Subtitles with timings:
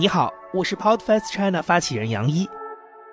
[0.00, 2.48] 你好，我是 Podfest China 发起人杨一。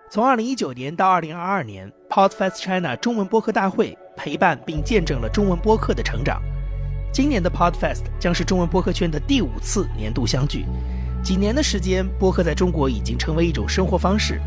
[0.07, 6.39] 从2019年到2022年，Podfest China 中文播客大会陪伴并见证了中文播客的成长。
[7.11, 10.63] 今年的 Podfest 将是中文播客圈的第五次年度相聚。
[11.23, 14.39] 几年的时间，播客在中国已经成为一种生活方式。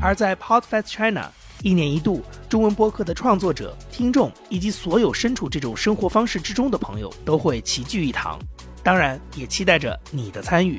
[0.00, 1.28] 而在 Podfest China，
[1.60, 8.38] 一年一度，中文播客的创作者、听众以及所有身处这种生活方式之中的朋友都会齐聚一堂。
[8.80, 10.78] 当然，也期待着你的参与。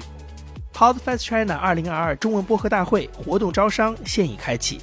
[0.81, 4.81] Podfest China 2022中文播客大会活动招商现已开启，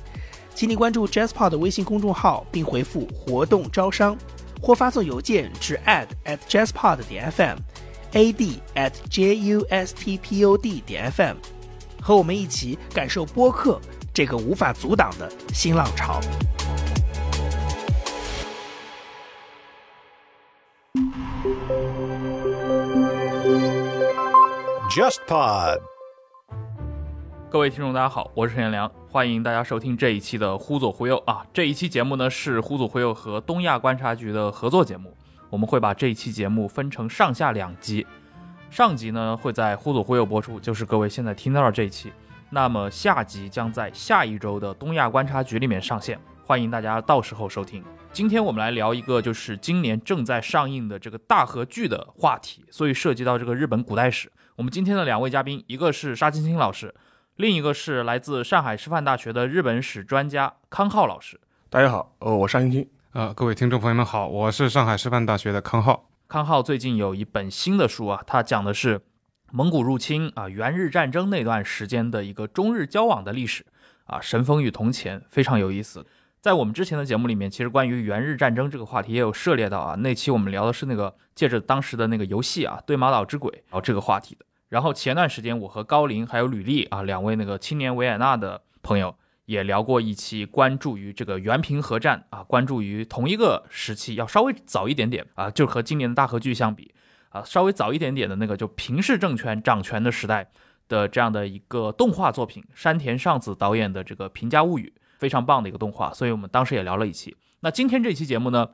[0.55, 4.17] 请你关注 JazzPod 微信公众号并回复“活动招商”，
[4.63, 11.35] 或发送邮件至 ad at jazzpod 点 fm，ad at justpod 点 fm，
[12.01, 13.81] 和我们一起感受播客
[14.15, 16.21] 这个无法阻挡的新浪潮。
[24.99, 25.79] JustPod。
[27.49, 31.47] 各位听众，大家好，我是陈彦良，欢迎大家收听这一期的《忽左忽右》啊。
[31.53, 35.17] 这一期节目呢是《忽左忽右》和东亚观察局的合作节目，
[35.51, 38.05] 我们会把这一期节目分成上下两集。
[38.73, 42.13] 上集呢会在《忽左忽右》播出，就是各位现在听到的这一期。
[42.51, 47.85] 那么下集将在下一周的东亚观察局里面上线，欢迎大家到时候收听。
[48.13, 54.29] 今天我们来聊一个就是今年正在上映的这个大河剧的话题，所以涉及到这个日本古代史。
[54.59, 56.93] 我们今天的两位嘉宾，一个是沙青青老师，
[57.37, 61.41] 另一个是来自上海师范大学的日本史专家康浩老师。
[61.71, 62.91] 大家好，呃，我是沙青青。
[63.13, 66.11] 呃，各位听众朋友们好，我是上海师范大学的康浩。
[66.27, 69.01] 康浩最近有一本新的书啊，他讲的是
[69.53, 73.65] 蒙古入侵啊、元日战争那段时间的一个中日交往的历史
[74.07, 76.05] 啊，神风与铜钱非常有意思。
[76.41, 79.95] 在我们之前的节目里面，其实关于元日战争这个话题也有涉猎到啊。
[79.95, 84.45] 那期我们聊的是那个借着当时的那个游戏啊，对马岛之鬼，然后这个话题的。
[84.69, 89.15] 然后前段时间我和高林还有吕丽啊两位那个青年维也纳的朋友
[89.47, 96.95] 也聊过一期关注于这个元平和战啊，关注于同一个时期，要稍微早一点点啊，就和今年的大和剧相比
[97.31, 100.51] 啊，稍微早一点点的那个就平氏政权掌权的时代
[100.89, 104.93] 的这样的一个动画作品，山田尚子导演的这个《平家物语》。
[105.19, 107.37] 非常棒的一个动画，所以我们当时也聊了一期。
[107.59, 108.69] 那今天这期节目呢，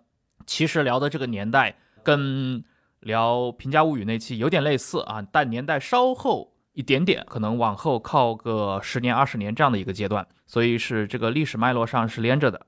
[0.45, 2.63] 其实聊的这个年代跟
[3.05, 12.67] 聊《平家物语》那期有点类似啊，但年代稍后一点点，可能往后靠个十年、二十年这样的一个阶段，所以是这个历史脉络上是连着的。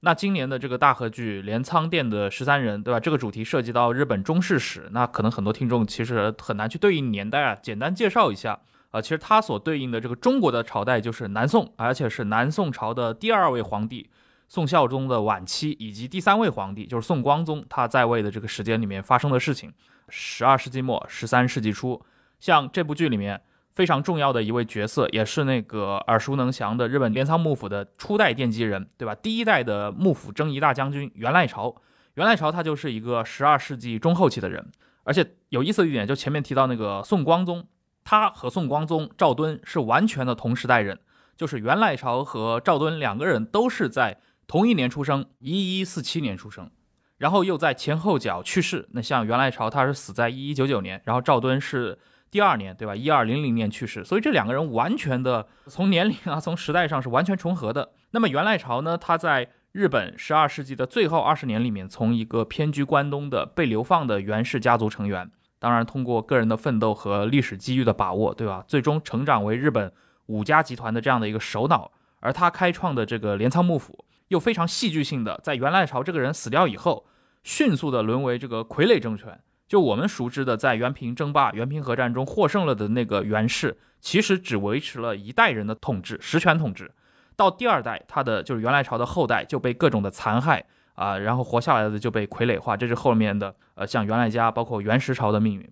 [0.00, 3.00] 那今年的这个大合剧《镰仓店的十三人》，对吧？
[3.00, 8.60] 这个主题涉及到日本中世史，那可能很多听众其实很难去对应年代啊，简单介绍一下。
[8.90, 14.08] 啊，其实它所对应的这个中国的朝代就是南宋，而且是南宋朝的第二位皇帝
[14.48, 19.72] 宋孝宗的晚期，以及第三位皇帝就是宋光宗他在位的这个时间里面发生的事情。
[20.08, 22.02] 十二世纪末、十三世纪初，
[22.40, 23.40] 像这部剧里面
[23.74, 29.14] 非常重要的一位角色，也是那个耳熟能详的日本镰仓幕府的初代奠基人，对吧？
[29.14, 31.76] 第一代的幕府征夷大将军源赖朝，
[32.14, 34.72] 源赖朝他就是一个十二世纪中后期的人，
[35.04, 37.66] 而且有意思的一点，就前面提到那个宋光宗。
[38.02, 40.98] 他和宋光宗赵敦是完全的同时代人，
[41.36, 46.70] 就是元赖朝和赵敦两个人都是在同一年出生，一一四七年出生，
[47.18, 48.88] 然后又在前后脚去世。
[48.92, 51.98] 那像元赖朝他是死在一一九九年，然后赵敦是
[52.30, 52.96] 第二年，对吧？
[52.96, 57.90] 一二零零年去世，所以这两个人完全的从年龄啊， 从时代上是完全重合的。
[58.12, 65.30] 那么元赖朝呢，他在日本十二世纪的最后二十年里面，从一个偏居关东的被流放的元氏家族成员。
[65.58, 68.64] 当然，通过个人的奋斗和历史机遇的把握，对吧？
[68.66, 69.92] 最终成长为日本
[70.24, 71.92] 五家集团的这样的一个首脑。
[72.20, 77.06] 而他开创的这个镰仓幕府，又非常戏剧性的，在元赖朝这个人死掉以后，
[77.42, 79.40] 迅速的沦为这个傀儡政权。
[79.66, 86.90] 就我们熟知的，在元平争霸、元平合战中获胜了的那个元氏，其实只维持了一代人的统治，实权统治。
[87.36, 90.64] 到第二代，他的就是元赖朝的后代，就被各种的残害。
[90.94, 95.70] 啊，然后活下来的就被傀儡化，这是后面的呃，像元赖家，包括元石朝的命运。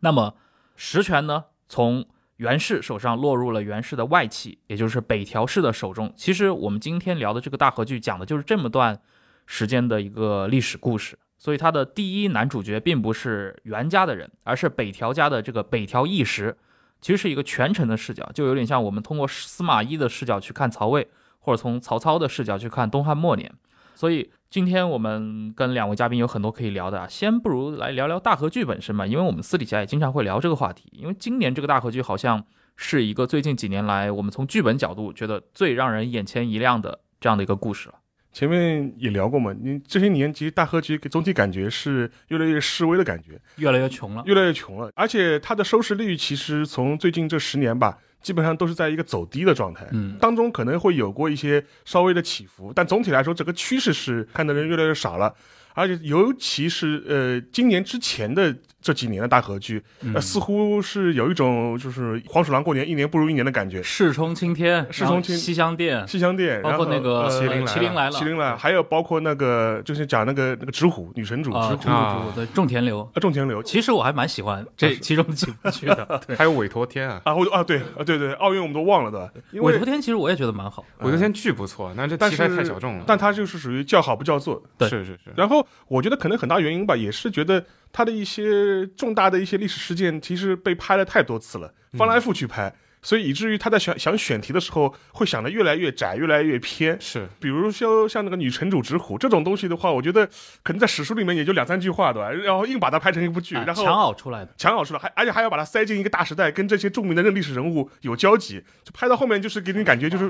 [0.00, 0.34] 那么
[0.74, 2.04] 实权呢，从
[2.44, 6.12] 袁氏手上落入了袁氏的外戚，也就是北条氏的手中。
[6.14, 9.00] 其实我们今天聊的这个大合剧，讲的就是这么段
[9.46, 11.18] 时间的一个历史故事。
[11.38, 16.54] 所以他的第一男主角并不是袁家的人，而是北条家的这个北条义时，
[17.00, 21.08] 其实是一个权臣的视角，就有点像我们通过司马懿的视角去看曹魏，
[21.38, 23.50] 或者从曹操的视角去看东汉末年。
[23.94, 30.84] 所以今天我们跟两位嘉宾有很多可以聊的啊，先不如来聊聊大河剧本身吧，因为我们私底下也经常会聊这个话题。
[30.92, 32.40] 因为今年这个大河剧好像
[32.76, 37.96] 是一个最近几年来我们从剧本角度觉得最让人眼前一亮的这样的一个故事了。
[38.30, 44.22] 前面也聊过嘛，你这些年其实大河剧总体感觉是越来越示威的感觉，越来越穷了。
[44.24, 55.32] 越来越穷了，而且它的收视率其实从最近这十年吧，基本上都是在一个走低的状态，嗯当中可能会有过一些稍微的起伏，但总体来说，整个趋势是看的人越来越少了。
[55.74, 63.82] 而且，尤其是呃，今年之前的这几年的大河剧，嗯呃，似乎是有一种就是黄鼠狼过年一年不如一年的感觉。
[63.82, 73.00] 世冲青天，世冲青西厢殿，西厢殿，包括那个麒麟来了麒麟来了，麒麟来，还有包括那个就是讲那个那个纸虎女神主啊，纸虎猪猪啊对种田流。
[73.14, 76.22] 啊，种田流其实我还蛮喜欢这其中几部剧的。
[76.26, 79.30] 对，还有委托天啊，啊，我啊对啊对对，奥运我们都忘了对吧？
[79.50, 80.84] 因为韦陀天其实我也觉得蛮好。
[81.00, 83.04] 委托天剧不错，那这但题材是太小众了。
[83.06, 84.62] 但它就是属于叫好不叫座。
[84.76, 96.98] 对是是是，然后我觉得可能很大原因吧，也是觉得它的一些重大的一些历史事件，其实被拍了太多次了，翻来覆去拍，所以以至于他在想想选题的时候，会想的越来越窄，越来越偏。
[97.00, 100.26] 是比如说像那个女城主直虎这种东西的话，我觉得
[100.64, 102.30] 可能在史书里面也就两三句话，对吧？
[102.30, 104.50] 然后硬把它拍成一部剧，然后啊强熬出来的。
[104.56, 110.24] 强熬出来，还而且还要把它塞进一个大时代，跟这些著名的历史人物有交集，就拍到后面就是给你感觉就是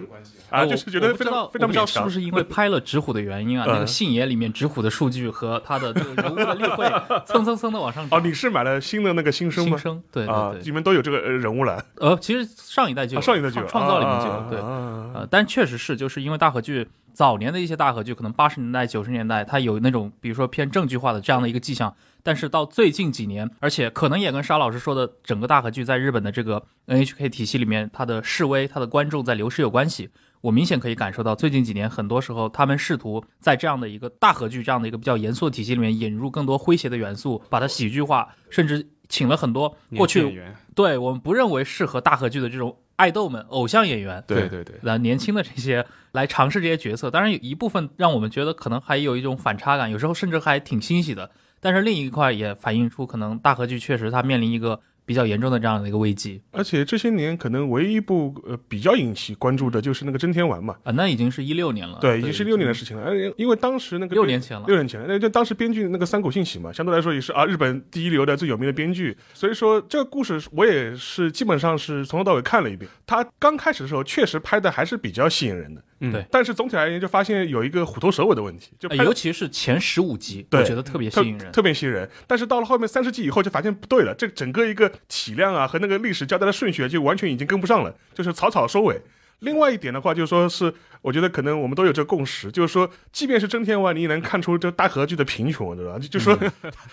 [0.50, 1.86] 啊，哎就是觉得非常非常我不知道。
[1.86, 3.64] 是不是因为拍了直虎的原因啊？
[3.68, 6.84] 嗯那个信爷里面直虎的数据和他的这个人物的例会
[7.26, 8.18] 蹭蹭蹭的往上涨。
[8.18, 9.76] 哦，你是买了新的那个新生吗？
[9.76, 10.64] 新生，对啊，对对。
[10.64, 14.58] 里面都有这个呃人物了，呃，其实上一代就有，啊上一代就有创创造里面就有，对。
[14.60, 30.10] 呃，但确实是，就是因为大河剧早年的一些大河剧，可能八十年代、九十年代，它有那种比如说偏正剧化的这样的一个迹象，但是到最近几年，而且可能也跟沙老师说的整个大河剧在日本的这个 NHK 体系里面，它的示威、它的观众在流失有关系。
[30.40, 51.30] 我明显可以感受到，最近几年很多时候，他们试图在这样的一个大河剧这样的一个比较严肃的体系里面引入更多诙谐的元素，把它喜剧化，甚至请了很多过去演员，对我们不认为适合大合剧的这种爱豆们、偶像演员，对对对，来年轻的这些来尝试这些角色，当然有一部分让我们觉得可能还有一种反差感，有时候甚至还挺欣喜的。
[51.60, 56.40] 但是另一块也反映出，可能大合剧确实它面临一个比较严重的这样的一个危机。
[56.50, 63.04] 而且这些年可能唯一一部呃比较引起关注的就是那个真天丸嘛，啊，那已经是一六年了，对，已经是六年的事情了。
[63.04, 64.64] 而因为当时那个六年前了。
[64.66, 72.90] 六年前了，那就当时编剧那个三谷幸喜嘛，相对来说也是啊日本第一流的最有名的编剧，所以说这个故事我也是基本上是从头到尾看了一遍。
[73.06, 81.52] 他刚开始的时候确实拍的还是比较吸引人的，嗯对但是总体而言就发现有一个虎头蛇尾的问题，就呃尤其是前十五集，对我觉得特别吸引人。
[81.52, 82.08] 特别吸引人。
[82.26, 89.00] 但是到了后面三十集以后，就发现不对了，这整个一个体量啊和那个历史交代的顺序啊就完全已经跟不上了，就是草草收尾。
[89.40, 90.72] 另外一点的话，就是说是，
[91.02, 95.98] 我觉得可能我们都有这个共识，就是说，即便是真田丸，你也能看出这大河剧的贫穷，对吧？
[96.00, 96.38] 就就说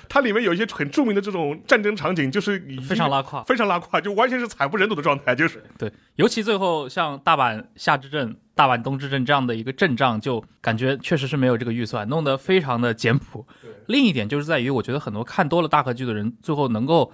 [0.09, 13.43] 它里面有一些很著名的这种战争场景，就是非常拉胯，非常拉胯，就完全是惨不忍睹的状态，就是对，尤其最后像大阪夏之阵、大阪东之阵这样的一个阵仗，就感觉确实是没有这个预算，弄得非常的简朴。
[13.87, 17.11] 另一点就是在于，我觉得很多看多了大河剧的人，最后能够，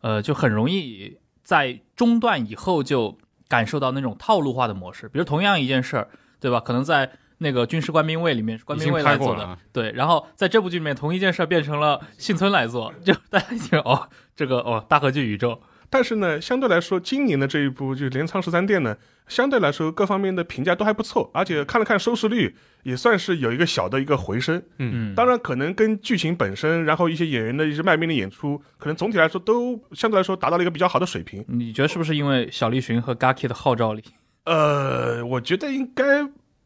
[0.00, 5.06] 呃，就很容易在中段以后就感受到那种套路化的模式。
[5.06, 6.08] 比如同样一件事儿，
[6.40, 6.60] 对吧？
[6.60, 18.96] 可能在那个军事官兵卫里面，官兵卫来做的，对，然后在这部剧里面，同一件事儿变成了幸村来做，就大家一听哦，这个哦大河剧宇宙，但是呢，相对来说，今年的这一部就是《镰仓十三店》呢，
[19.28, 24.62] 相对来说各方面的评价都还不错，而且看了看收视率，也算是有一个小的一个回升。
[24.78, 31.44] 嗯，当然，可能跟剧情本身，然后一些演员的一些卖命的演出，可能总体来说都相对来说达到了一个比较好的水平。
[31.48, 34.02] 你觉得是不是因为小栗旬和 Gaki 的号召力？
[34.44, 36.04] 呃，我觉得应该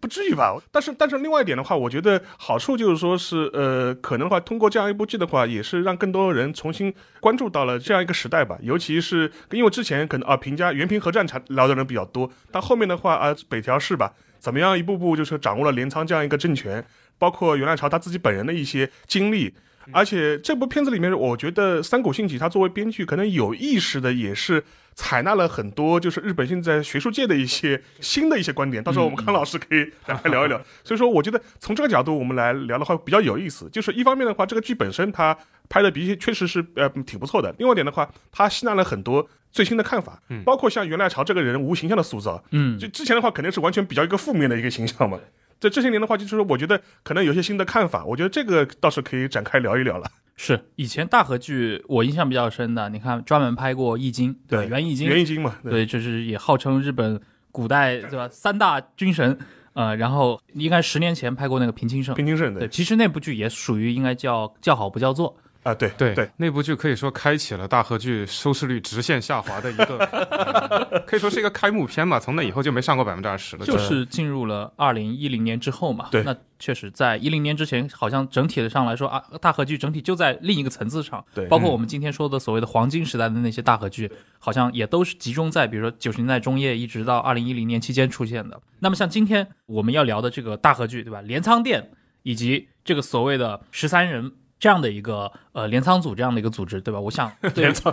[0.00, 0.56] 不至于吧。
[0.72, 8.58] 但是，但是另外一点的话，我觉得好处就是说是，呃，可能的话，通过这样一部剧的话，也是让更多人重新关注到了这样一个时代吧。
[8.62, 16.84] 尤其是因为之前可能啊，评价原平和战场聊的人比较多，但后面的话啊，北条氏吧，怎么样一步步就是掌握了镰仓这样一个政权，
[17.18, 19.54] 包括源赖朝他自己本人的一些经历。
[19.92, 24.62] 而且这部片子里面，我觉得三谷幸喜他作为编剧，可能有意识的也是
[24.94, 28.82] 采纳了很多就是日本现在学术界的一些 新的一些观点。
[28.82, 30.60] 到时候我们康老师可以来聊一聊。
[30.84, 33.68] 所以说，我觉得从这个角度我们来聊的话比较有意思。
[33.70, 35.36] 就是一方面的话，这个剧本身它
[35.68, 42.42] 拍的比确实是呃挺不错的；另外一点的话，它吸纳了很多最新的看法，包括像袁来朝这个人无形象的塑造。
[42.50, 45.18] 嗯，就之前的话肯定是完全比较一个负面的一个形象嘛。
[45.58, 50.10] 在这些年的话，就是说我觉得可能有些新的看法，我觉得这个倒是可以展开聊一聊了。
[50.42, 55.70] 是以前大河剧我印象比较深的，你看专门拍过《易经》，对元易经，袁易经嘛，对。
[55.70, 57.20] 对，就是也号称日本
[57.52, 59.38] 古代对吧三大军神，
[59.74, 72.18] 呃，然后应该十年前拍过那个平清盛，平清盛对，对，其实那部剧也属于应该叫叫好不叫座，啊，对对对，那部剧可以说开启了大河剧收视率直线下滑的一个，呃 可以说是一个开幕片吧。
[72.18, 73.66] 从那以后就没上过百分之二十了。
[73.66, 76.08] 就是进入了二零一零年之后嘛。
[76.10, 81.22] 对那确实在一零年之前，好像整体的上来说啊，大河剧整体就在另一个层次上。
[81.34, 88.58] 对嗯包括我们今天说的所谓的黄金时代的那些大河剧，好像也都是集中在比如说九十年代中叶一直到二零一零年期间出现的。
[88.78, 91.20] 那么像今天我们要聊的这个大河剧，对吧？
[91.20, 91.90] 镰仓店
[92.22, 97.00] 以及这个所谓的十三人这样的一个呃镰仓组这样的一个组织，对吧？
[97.00, 97.92] 我想 对镰仓。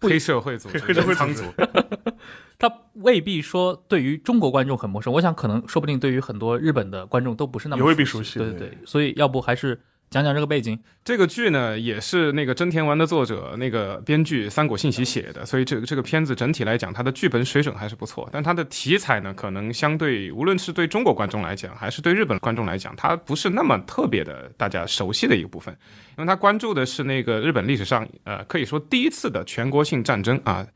[0.00, 1.48] 黑社会组织、 黑社会仓组织。
[1.48, 2.12] 组，
[2.58, 9.80] 它未必说对于中国观众很陌生，我想可能说不定对于很多日本的观众都不是那么也未必熟熟悉对对对对，所以要不还是
[10.10, 10.78] 讲讲这个背景。
[11.04, 18.28] 这个剧呢，也是那个真田丸的作者、那个编剧三果信息写的，所以这个这个片子整体来讲，它的剧本水准还是不错。
[18.32, 25.76] 但它的题材呢，可能相对无论是对中国观众来讲，还是对日本观众来讲，它不是那么特别的大家熟悉的一个部分，
[26.16, 30.66] 因为它关注的是那个日本历史上呃可以说第一次的全国性战争啊。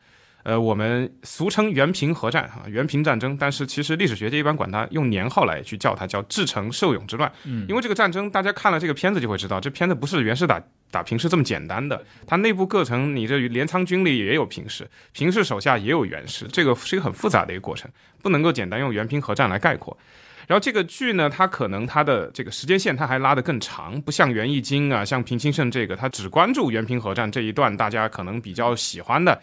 [0.45, 7.31] 我们俗称原平和战啊，原平战争，但是其实历史学界一般管它用年号来去叫它，叫至诚受永之乱。
[7.45, 19.97] 嗯因为这个战争，大家看了这个片子就会知道，这片子不是袁氏打打平氏这么简单的，它内部构成，你这镰仓军里也有平氏，平氏手下也有袁氏，这个是一个很复杂的一个过程，不能够简单用原平和战来概括。
[20.49, 29.41] 然后这个剧呢，它可能它的这个时间线它还拉得更长，不像袁义经啊，像平清盛这个，它只关注原平和战这一段，大家可能比较喜欢的。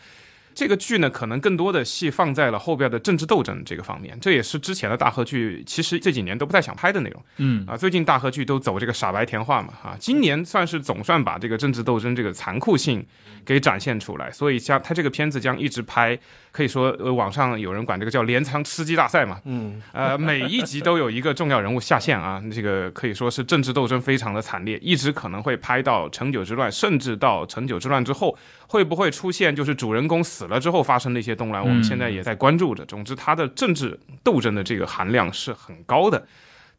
[0.53, 7.23] 这个剧呢，可能更多的戏放在了后边的政治斗争这个方面，这也是之前的大河剧其实这几年都不太想拍的内容。
[7.37, 13.05] 嗯啊，最近大河剧都走这个傻白甜化嘛，啊，今年算是总算把这个政治斗争这个残酷性
[13.45, 16.17] 给展现出来，所以像他这个片子将一直拍，
[16.51, 28.37] 可以说呃网上有人管这个叫镰仓吃鸡大赛嘛，嗯，呃，每一集都有一个重要人物下线啊，这个可以说是政治斗争非常的惨烈，一直可能会拍到成九之乱，甚至到成九之乱之后，
[28.67, 32.83] 会不会出现就是主人公死了之后发生的一些动乱，我们现在也在关注着。
[32.85, 36.25] 总之，它的政治斗争的这个含量是很高的。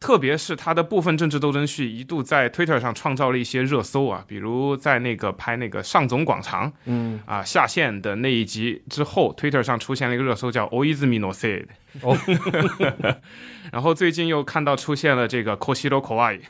[0.01, 7.21] 特别是他的部分政治斗争戏一度在 Twitter 上创造了一些热搜啊，比如在那个拍那个上总广场，嗯。
[7.27, 11.67] 啊下线的那一集之后，Twitter 上出现了一个热搜叫 “Oizumi no said”，
[12.01, 12.17] 哦，
[13.73, 16.41] 然后最近又看到出现了这个 “Koshiro Kowai”，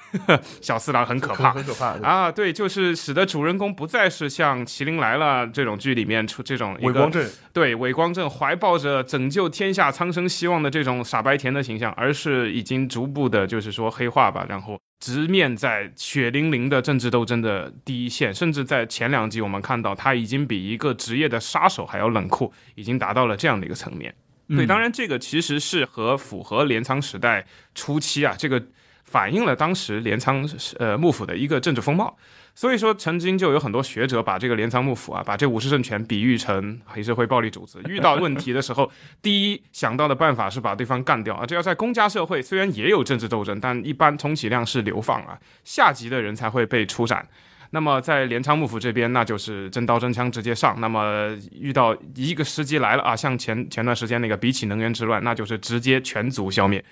[0.61, 1.99] 小四郎很可怕很可怕。
[2.03, 24.15] 啊，对，就是使得主人公不再是像《麒麟来了》这种剧里面出这种一个伪光正，对伪光正怀抱着拯救天下苍生希望的这种傻白甜的形象，而是已经逐步的，就是说黑化吧，然后直面在血淋淋的政治斗争的第一线，甚至在前两集我们看到他已经比一个职业的杀手还要冷酷，已经达到了这样的一个层面。
[24.51, 28.63] 对，嗯当然这个其实是和符合镰仓时代初期啊，这个
[29.05, 32.17] 反映了当时镰仓呃幕府的一个政治风貌。
[32.53, 37.79] 所以说，曾经就有很多学者把这个镰仓幕府啊，把这武士政权比喻成黑社会暴力组织。
[37.89, 38.91] 遇到问题的时候，
[39.23, 41.47] 第一想到的办法是把对方干掉啊。
[41.47, 47.27] 这要在公家社会，虽然也有政治斗争，但一般充其量是流放啊，下级的人才会被处斩。
[47.71, 50.81] 那么在镰仓幕府这边，那就是真刀真枪直接上。
[50.81, 56.85] 那么遇到一个时机来了啊，像前前段时间那个比起能源之乱，那就是直接全族消灭。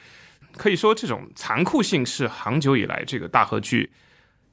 [0.57, 3.91] 可以说，这种残酷性是长久以来这个大和剧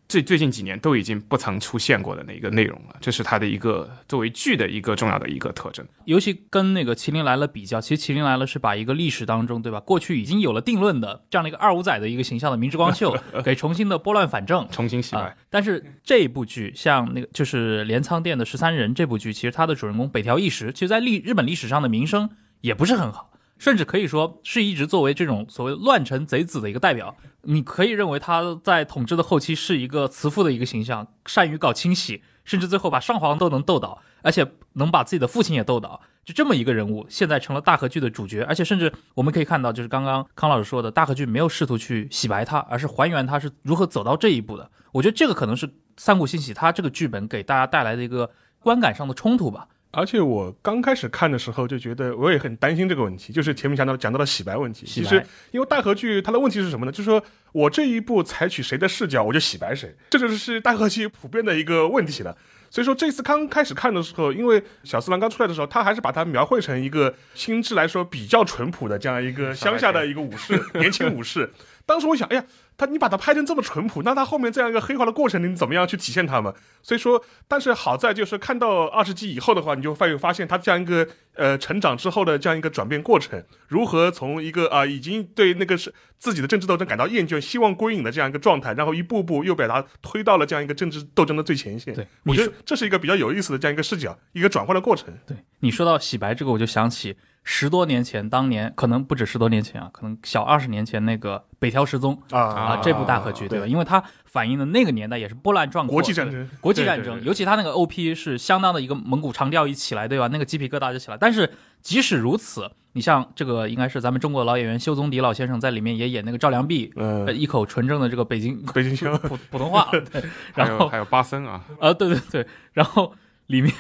[0.08, 2.96] 最最近几年都已经不曾出现过的那个内容了。
[3.02, 5.86] 这是它的一个作为剧的一个重要的一个特征。
[6.06, 9.80] 尤其跟那个《麒麟来了》比较，其实《麒麟来了》是把一个历史当中，对吧？
[9.80, 14.68] 过去已经有了定论的这样的一个二五仔的一个形象的明智光秀， 给重新的拨乱反正。
[14.72, 22.30] 重新洗白，啊，但是这部剧，像那个就是镰仓店的十三人这部剧，其实它的主人公北条义时，其实在历日本历史上的名声
[22.62, 27.16] 也不是很好，甚至可以说是一直作为这种所谓乱臣贼子的一个代表。
[27.44, 36.02] 你可以认为他在统治的后期是一个慈父的一个形象，善于搞清洗，甚至最后把上皇都能斗倒，而且能把自己的父亲也斗倒。
[36.26, 44.68] 就这么一个人物，现在成了大河剧的主角，而且甚至我们可以看到，就是刚刚康老师说的，大河剧没有试图去洗白他，而是还原他是如何走到这一步的。
[44.92, 49.68] 我觉得这个可能是三谷幸喜他这个剧本给大家带来的一个观感上的冲突吧。
[49.96, 54.86] 而且我刚开始看的时候就觉得，我也很担心这个问题，就是前面讲到讲到了洗白问题。
[54.86, 56.92] 其实，因为大河剧它的问题是什么呢？
[56.92, 57.24] 就是说
[57.54, 62.36] 我这一部采取谁的视角，我就洗白谁，这就是大河剧普遍的一个问题了。
[62.70, 71.50] 所以说这次刚开始看的时候，因为小四郎刚出来的时候，他还是把它描绘成一个心智来说比较淳朴的这样一个乡下的一个武士，年轻武士。
[71.86, 72.44] 当时我想，哎呀，
[72.77, 76.53] 他你把它拍成这么淳朴，那他后面这样一个黑化的过程，你怎么样去体现他嘛？
[76.82, 91.94] 所以说，但是好在就是看到二十集以后的话，你就会发现他这样一个呃成长之后的这样一个转变过程，如何从一个啊、已经对那个是自己的政治斗争感到厌倦，希望归隐的这样一个状态，然后一步步又把他推到了这样一个政治斗争的最前线。
[91.94, 95.13] 对我觉得这是一个比较有意思的这样一个视角，一个转换的过程。
[95.25, 97.15] 对你说到洗白这个，我就想起
[97.48, 103.68] 十多年前，当年可能不止十多年前啊，可能小二十年前那个《北条失踪》啊啊这部大合剧，对吧？
[103.68, 110.28] 因为它反映的那个年代也是波澜壮阔，国际战争国际战争，对对对尤其它那个 OP 是相当的一个蒙古长调一起来，对吧？
[110.28, 111.18] 那个鸡皮疙瘩就起来。
[111.18, 111.50] 但是
[111.84, 120.24] 即使如此，你像这个应该是咱们中国的老演员修宗迪老先生在里面也演那个赵良弼，嗯呃，一口纯正的这个北京 北京腔普普通话， 对，
[120.56, 123.14] 然后还有巴森啊，呃，对对对，然后
[123.46, 123.72] 里面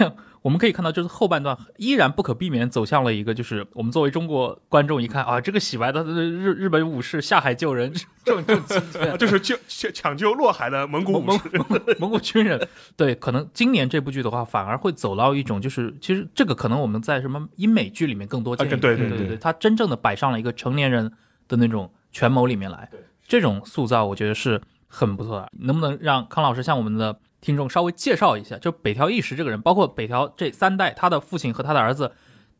[0.45, 7.91] 我们可以看到，就是后半段依然不可避免走向了一个，就是我们作为中国观众一看啊，这个洗白的日日本武士下海救人
[8.23, 11.49] 这种这种情节啊， 就是救抢抢救落海的蒙古武蒙士。
[11.67, 12.61] 蒙蒙古军人，
[12.95, 21.11] 对，可能今年这部剧的话，反而会走到一种，就是其实这个可能我们在什么英美剧里面更多见，啊对对对对对，他真正的摆上了一个成年人
[21.47, 22.87] 的那种权谋里面来，
[23.27, 25.49] 这种塑造我觉得是很不错的。
[25.61, 32.11] 能不能让康老师向我们的听众稍微介绍一下，就北条义时这个人，包括北条这三代，他的父亲和他的儿子，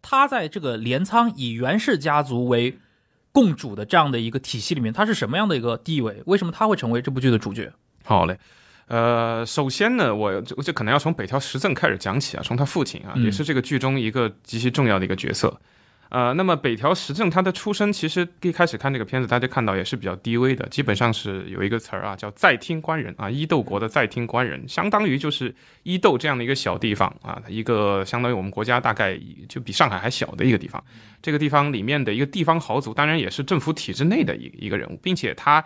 [0.04, 2.78] 他在这个镰仓以源氏家族为
[3.32, 6.22] 共主的这样的一个体系里面，他是什么样的一个地位？
[6.28, 7.74] 为什么他会成为这部剧的主角？
[8.04, 8.38] 好嘞。
[8.86, 15.60] 呃，首先呢，我这这可能要从北条时政开始讲起啊，从他父亲啊，嗯也是这个剧中一个极其重要的一个角色。
[16.16, 25.54] 呃，那么北条时政他的出身，其实一开始看这个片子，大家看到也是比较低微的，基本上是有一个词儿啊，叫在听官人啊，伊豆国的在听官人，相当于就是
[25.84, 29.20] 伊豆这样的一个小地方啊，一个相当于我们国家大概
[29.50, 30.82] 就比上海还小的一个地方。
[31.22, 35.62] 这个地方里面的一个地方豪族，当然也是政府体制内的一一个人物，并且他。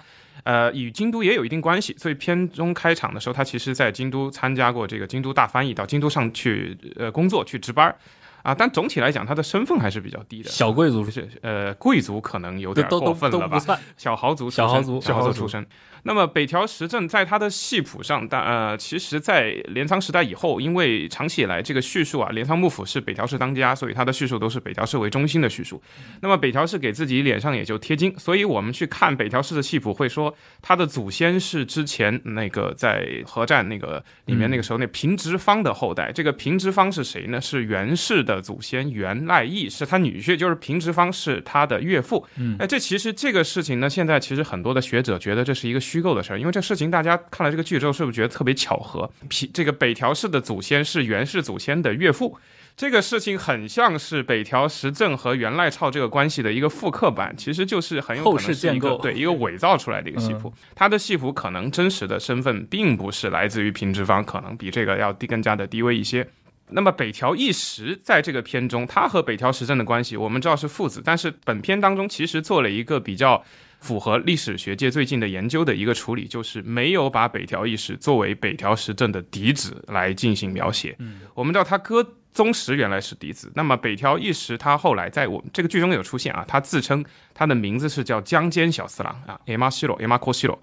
[0.46, 7.94] 呃，与京都也有一定关系，所以片中开场的时候，他其实在京都参加过这个京都大翻译，到京都上去呃工作去值班儿
[8.43, 8.53] 啊。
[8.53, 13.48] 但总体来讲，他的身份还是比较低的，小贵族就是呃贵族可能有点过分了吧？
[13.48, 13.79] 都不算。
[13.98, 15.65] 小豪族，小豪族小豪族出身。
[16.03, 25.81] 那么北条时政在他的系谱上，但呃，其实，在镰仓时代以后，因为长期以来这个叙述啊，镰仓幕府是北条氏当家，所以他的叙述都是北条氏为中心的叙述。
[26.22, 36.13] 那么北条氏给自己脸上也就贴金，所以我们去看北条氏的系谱，会说他的祖先是之前那个在核战那个里面那个时候那平直方的后代。
[36.13, 37.41] 这个平直方是谁呢？
[37.41, 42.25] 是源氏的祖先源赖义，是他女婿，就是平直方是他的岳父。
[42.38, 49.10] 嗯哎，这其实这个事情呢，现在其实很多的学者觉得这是一个虚构的事儿，因为这事情大家看了这个剧之后，是不是觉得特别巧合？
[49.27, 52.38] 平这个北条氏的祖先是源氏祖先的岳父，
[52.77, 60.54] 这个事情很像是北条时政和源赖朝这个关系的一个复刻版，其实就是很有可后能是一个世建构对一个伪造出来的一个戏谱。
[60.75, 66.27] 他的戏谱可能真实的身份并不是来自于平直方，可能比这个要低更加的低微一些。
[66.71, 73.43] 那么北条义时在这个片中，他和北条时政的关系，我们知道是父子，但是本片当中其实做了一个比较
[73.79, 80.95] 符合历史学界最近的研究的一个处理，就是没有把北条义时作为北条时政的嫡子来进行描写。
[80.99, 87.03] 嗯，我们知道他哥宗实原来是嫡子，那么北条义时他后来在我们这个剧中有出现啊，他自称
[87.34, 90.58] 他的名字是叫江间小四郎啊，ema shiro ema koshiro。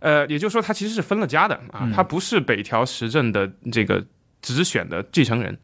[0.00, 4.04] 呃，也就是说，他其实是分了家的啊，他不是北条时政的这个
[4.54, 5.58] 直选的继承人。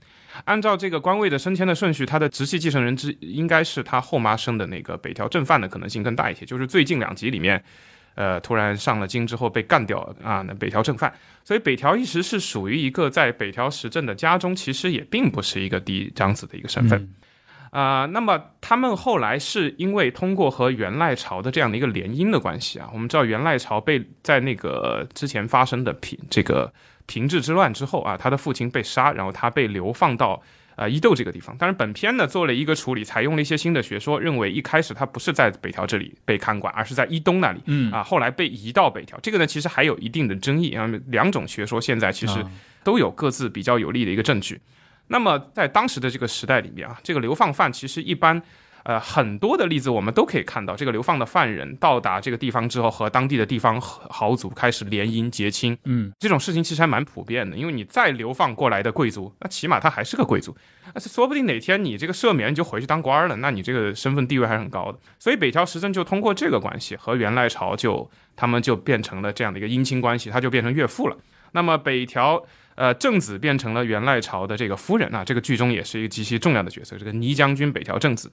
[0.44, 6.44] 按照这个官位的升迁的顺序，他的直系继承人之应该是他后妈生的那个北条正范的可能性更大一些。
[6.44, 7.62] 就是最近两集里面，
[8.14, 11.12] 呃，突然上了京之后被干掉啊，那北条正范。
[11.44, 17.08] 所以北条一时是属于一个在北条时政的家中，其实也并不是一个嫡长子的一个身份。
[17.70, 26.70] 啊、那么他们后来是因为通过和源赖朝的这样的一个联姻的关系啊，我们知道源赖朝被在那个之前发生的平这个
[27.12, 30.42] 平治之乱之后啊，他的父亲被杀，然后他被流放到
[30.76, 31.54] 呃伊豆这个地方。
[31.58, 37.60] 当然，本片呢做了一个处理，采用了一些新的学说，认为一开始他不是在北条这里被看管，而是在伊东那里。
[37.66, 40.90] 嗯啊，后来被移到北条，这个呢其实还有一定的争议啊。
[41.08, 42.50] 两种学说现在其实啊
[42.82, 44.58] 都有各自比较有利的一个证据。
[45.08, 48.42] 那么在当时的这个时代里面啊，这个流放犯其实一般。
[48.84, 57.56] 呃，很多的例子我们都可以看到，这个流放的犯人到达这个地方之后，和当地的地方豪族开始联姻结亲，嗯，这种事情其实还蛮普遍的。
[57.56, 60.56] 因为你再流放过来的贵族，那起码他还是个贵族，
[60.94, 64.98] 而且说不定哪天你这个赦免你就回去当官了，那你这个身份地位还是很高的。
[65.18, 71.16] 所以北条时政就通过这个关系和源赖朝就他们就变成了这样的一个姻亲关系，他就变成岳父了。
[71.52, 72.42] 那么北条
[72.74, 78.32] 呃正子变成了源赖朝的这个夫人啊，这个剧中也是一个极其重要的角色，这个倪将军北条正子。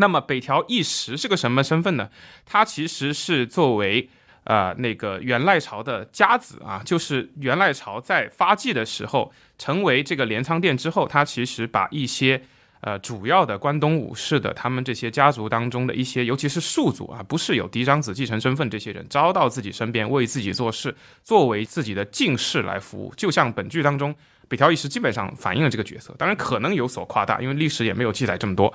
[0.00, 2.10] 那么北条义时是个什么身份呢？
[2.44, 4.10] 他其实是作为
[4.44, 12.42] 呃那个元赖朝的家子啊，就是元赖朝在发迹的时候成为这个镰仓殿之后，他其实把一些。
[12.82, 23.12] 呃，主要的关东武士的他们这些家族当中的一些，尤其是庶族啊，不是有嫡长子继承身份这些人，招到自己身边为自己做事，作为自己的近侍来服务。
[23.18, 24.14] 就像本剧当中
[24.48, 28.72] 北条义时基本上反映了这个角色，当然可能有所夸大，因为历史也没有记载这么多。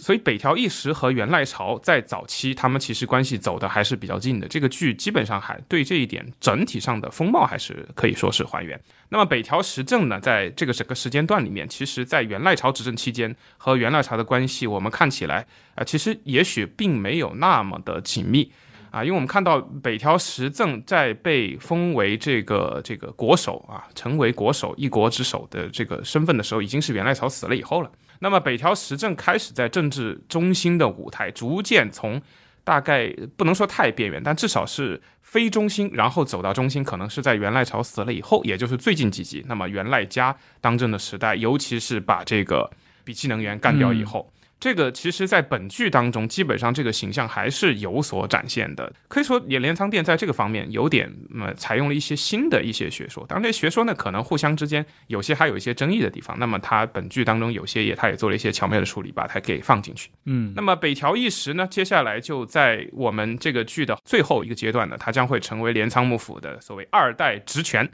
[0.00, 4.46] 所以北条义时和元赖朝在早期，他们其实关系走的还是比较近的。
[4.46, 8.80] 这个剧基本上还对这一点整体上的风貌还是可以说是还原。
[9.08, 18.52] 那么北条时政呢，在这个整个时间段里面，其实在元赖朝执政期间和元赖朝的关系，我们看起来啊，其实也许并没有那么的紧密
[18.92, 27.90] 啊，因为我们看到北条时政在被封为这个这个国手啊，成为国手一国之首的这个身份的时候，已经是元赖朝死了以后了。
[28.20, 32.20] 那么北条时政开始在政治中心的舞台逐渐从
[32.64, 39.44] 大概不能说太边缘，但至少是非中心，然后走到中心，可能是在源赖朝死了以后，也就是最近几集。
[39.48, 42.70] 那么源赖家当政的时代，尤其是把这个
[43.04, 44.30] 比气能源干掉以后。
[44.60, 48.92] 这个其实，在本剧当中，基本上这个形象还是有所展现的。
[49.06, 51.08] 可以说，野镰仓店在这个方面有点，
[51.40, 53.24] 呃，采用了一些新的一些学说。
[53.28, 56.36] 当然，这学说呢，可能互相之间有些还有一些争议的地方。
[56.40, 60.10] 那么，它本剧当中有些也，他也做了一些巧妙的处理，把它给放进去。
[60.24, 67.88] 嗯，那么北条义时呢，接下来就在我们这个剧的最后一个阶段呢，他将会成为镰仓幕府的所谓二代职权。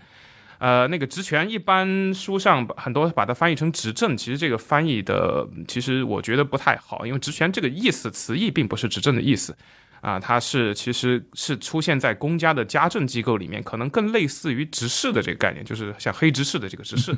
[0.58, 9.56] 呃，那个职权一般书上很多把它翻译成执政，其实这个翻译的其实我觉得不太好，因为职权这个意思词义并不是执政的意思，
[10.00, 17.14] 啊，它是其实是出现在公家的家政机构里面，可能更类似于执事的这个概念，就是像黑执事的这个执事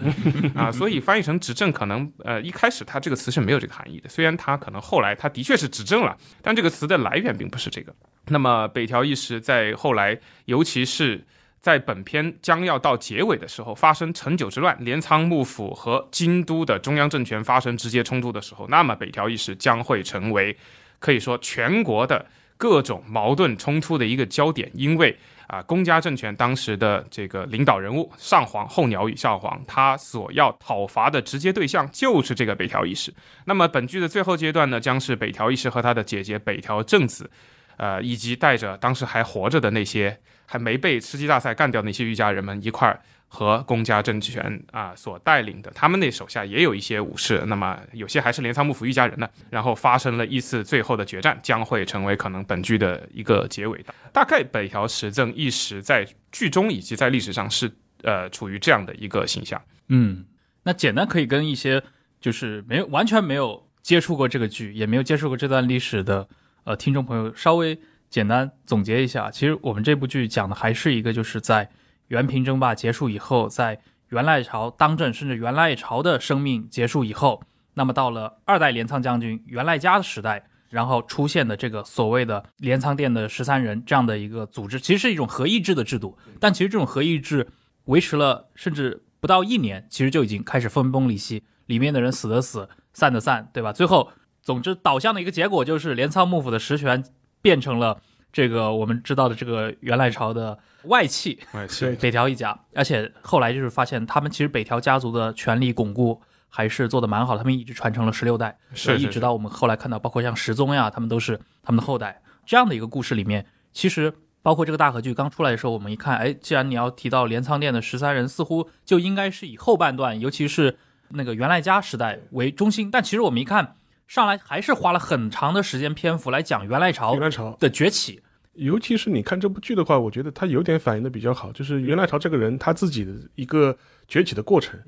[0.55, 7.95] 啊，所以翻译成执政可能呃一开始它这个词是没有这个含义的，虽然它可能后来它的确是执政了，但这个词的来源并不是这个。
[8.29, 11.25] 那么北条义时在后来，尤其是。
[11.67, 20.57] 在本片将要到结尾的时候，发生成九之乱，镰仓幕府和京都的中央政权发生直接冲突的时候，那么北条义时将会成为
[21.01, 22.25] 可以说全国的
[22.57, 33.13] 各种矛盾冲突的一个焦点，因为啊，公家政权当时的这个领导人物上皇后鸟羽上皇，他所要讨伐的直接对象就是这个北条义时。
[33.47, 37.29] 那么本剧的最后阶段呢，将是北条义时和他的姐姐北条政子，
[37.77, 40.21] 呃，以及带着当时还活着的那些。
[40.47, 49.29] 还没被吃鸡大赛干掉那些御家人们一块儿和公家政权啊所带领的，他们那手下也有一些武士，那么有些还是镰仓幕府御家人呢。
[49.51, 53.85] 然后发生了一次最后的决战，将会成为可能本剧的一个结尾。
[54.13, 57.71] 大概北条时政一时在剧中以及在历史上是
[58.03, 59.61] 呃处于这样的一个形象。
[59.89, 60.25] 嗯，
[60.63, 61.83] 那简单可以跟一些
[62.21, 66.29] 就是没有完全没有接触过这个剧，也没有接触过这段历史的
[66.63, 67.77] 呃听众朋友稍微。
[68.09, 71.69] 简单总结一下，其实我们这部剧讲的还是一个，就是在
[72.09, 77.43] 元平争霸结束以后，在元赖朝当政，甚至元赖朝的生命结束以后，
[77.75, 86.17] 那么到了二代镰仓将军元赖家的时代，然后出现的这个所谓的镰仓殿的十三人这样的一个组织，其实是一种合议制的制度。
[86.39, 87.49] 但其实这种合议制
[87.87, 93.73] 维持了甚至不到一年，其实就已经开始分崩离析，里面的人死的死，散的散，对吧？
[93.73, 97.05] 最后，总之导向的一个结果就是镰仓幕府的实权。
[97.47, 97.97] 变成了
[98.33, 112.21] 这个我们知道的这个元赖朝的外戚，外戚北条一家，而且后来就是发现他们其实北条家族的权力巩固还是做的蛮好，他们一直传承了十六代，是一直到我们后来看到，包括像石宗呀，他们都是他们的后代。
[112.45, 120.77] 这样的一个故事里面，其实包括这个大河剧刚出来的时候，我们一看，哎，既然你要提到镰仓殿的十三人，似乎就应该是以后半段，尤其是
[121.11, 122.91] 那个元赖家时代为中心。
[122.91, 123.77] 但其实我们一看。
[124.07, 128.21] 上来还是花了很长的时间篇幅来讲元赖朝元赖朝的崛起，
[128.55, 133.77] 尤其是你看这部剧的话，我觉得他有点反映的比较好，就是元赖朝这个人他自己的一个
[134.09, 134.79] 崛起的过程。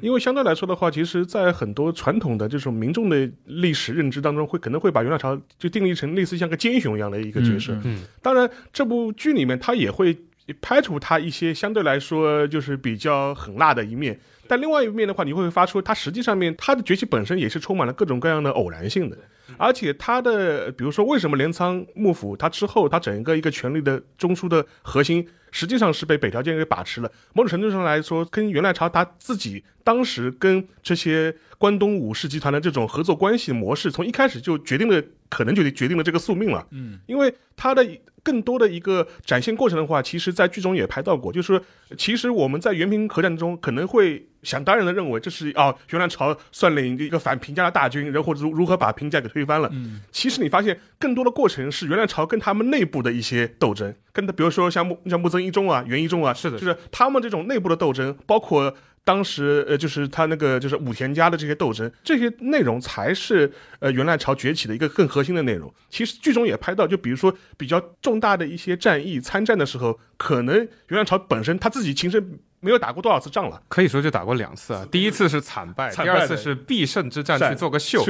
[0.00, 7.76] 因为相对来说的话，其实，在很多传统的这种民众的历史认知当中，会可能会把元赖朝就定义成类似像个奸雄一样的一个角色。
[7.84, 10.16] 嗯，当然这部剧里面他也会
[10.60, 14.18] 拍出他一些相对来说就是比较狠辣的一面。
[14.48, 19.16] 但另外一面的话，你会发出它实际上面它的崛起本身也是充满了各种各样的偶然性的，
[19.56, 36.66] 而且他的比如说为什么镰仓幕府他之后他整个一个权力的中枢的核心实际上是被北条家给把持了，某种程度上来说，跟元赖朝他自己当时跟这些关东武士集团的这种合作关系模式，从一开始就决定了可能就决定了这个宿命了。
[36.72, 37.86] 嗯，因为他的。
[38.20, 41.62] 更多的一个展现过程的话，其实，在剧中也拍到过，就是说，
[41.96, 49.68] 其实我们在原平合战中可能会想当然的认为这是哦，原来朝率领一个反平家的大军，然后如如何把平家给推翻了。
[49.72, 58.74] 嗯，其实你发现更多的过程是袁来朝跟他们内部的一些斗争，跟他比如说像木像木曾一中啊、袁一中啊，是的就是他们这种内部的斗争，包括。
[59.04, 65.72] 当时呃，就是他那个就是武田家的这些斗争，这些内容才是呃元赖朝崛起的一个更核心的内容。
[65.88, 74.86] 其实剧中也拍到，就比如说比较重大的一些战役参战的时候，可能元赖朝本身他自己亲身没有打过多少次仗了，可以说就打过两次啊。
[74.90, 78.04] 第一次是惨败，惨败第二次是必胜之战去做个秀。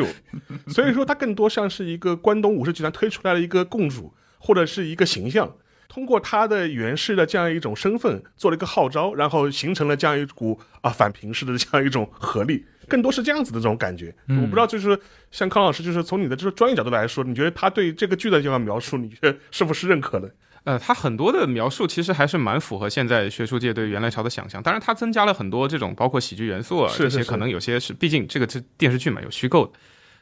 [0.68, 5.52] 所以说他更多像是一个关东武士集团推出来的一个共主或者是一个形象。
[5.88, 14.14] 通过他的原氏的这样一种身份做了一个号召，然后形成了这样一股啊反平氏的这样一种合力，更多是这样子的这种感觉。
[14.28, 14.96] 我不知道，就是
[15.30, 20.30] 像康老师，就是从你的这个专业角度来说，你觉得他对这个剧的这样描述，你觉得是不是认可的？
[20.64, 24.62] 呃，他很多的描述其实还是蛮符合现在学术界对元来朝的想象。
[24.62, 29.72] 当然，他增加了很多这种包括喜剧元素啊，这些可能有些是，毕竟这个是电视剧嘛，有虚构的。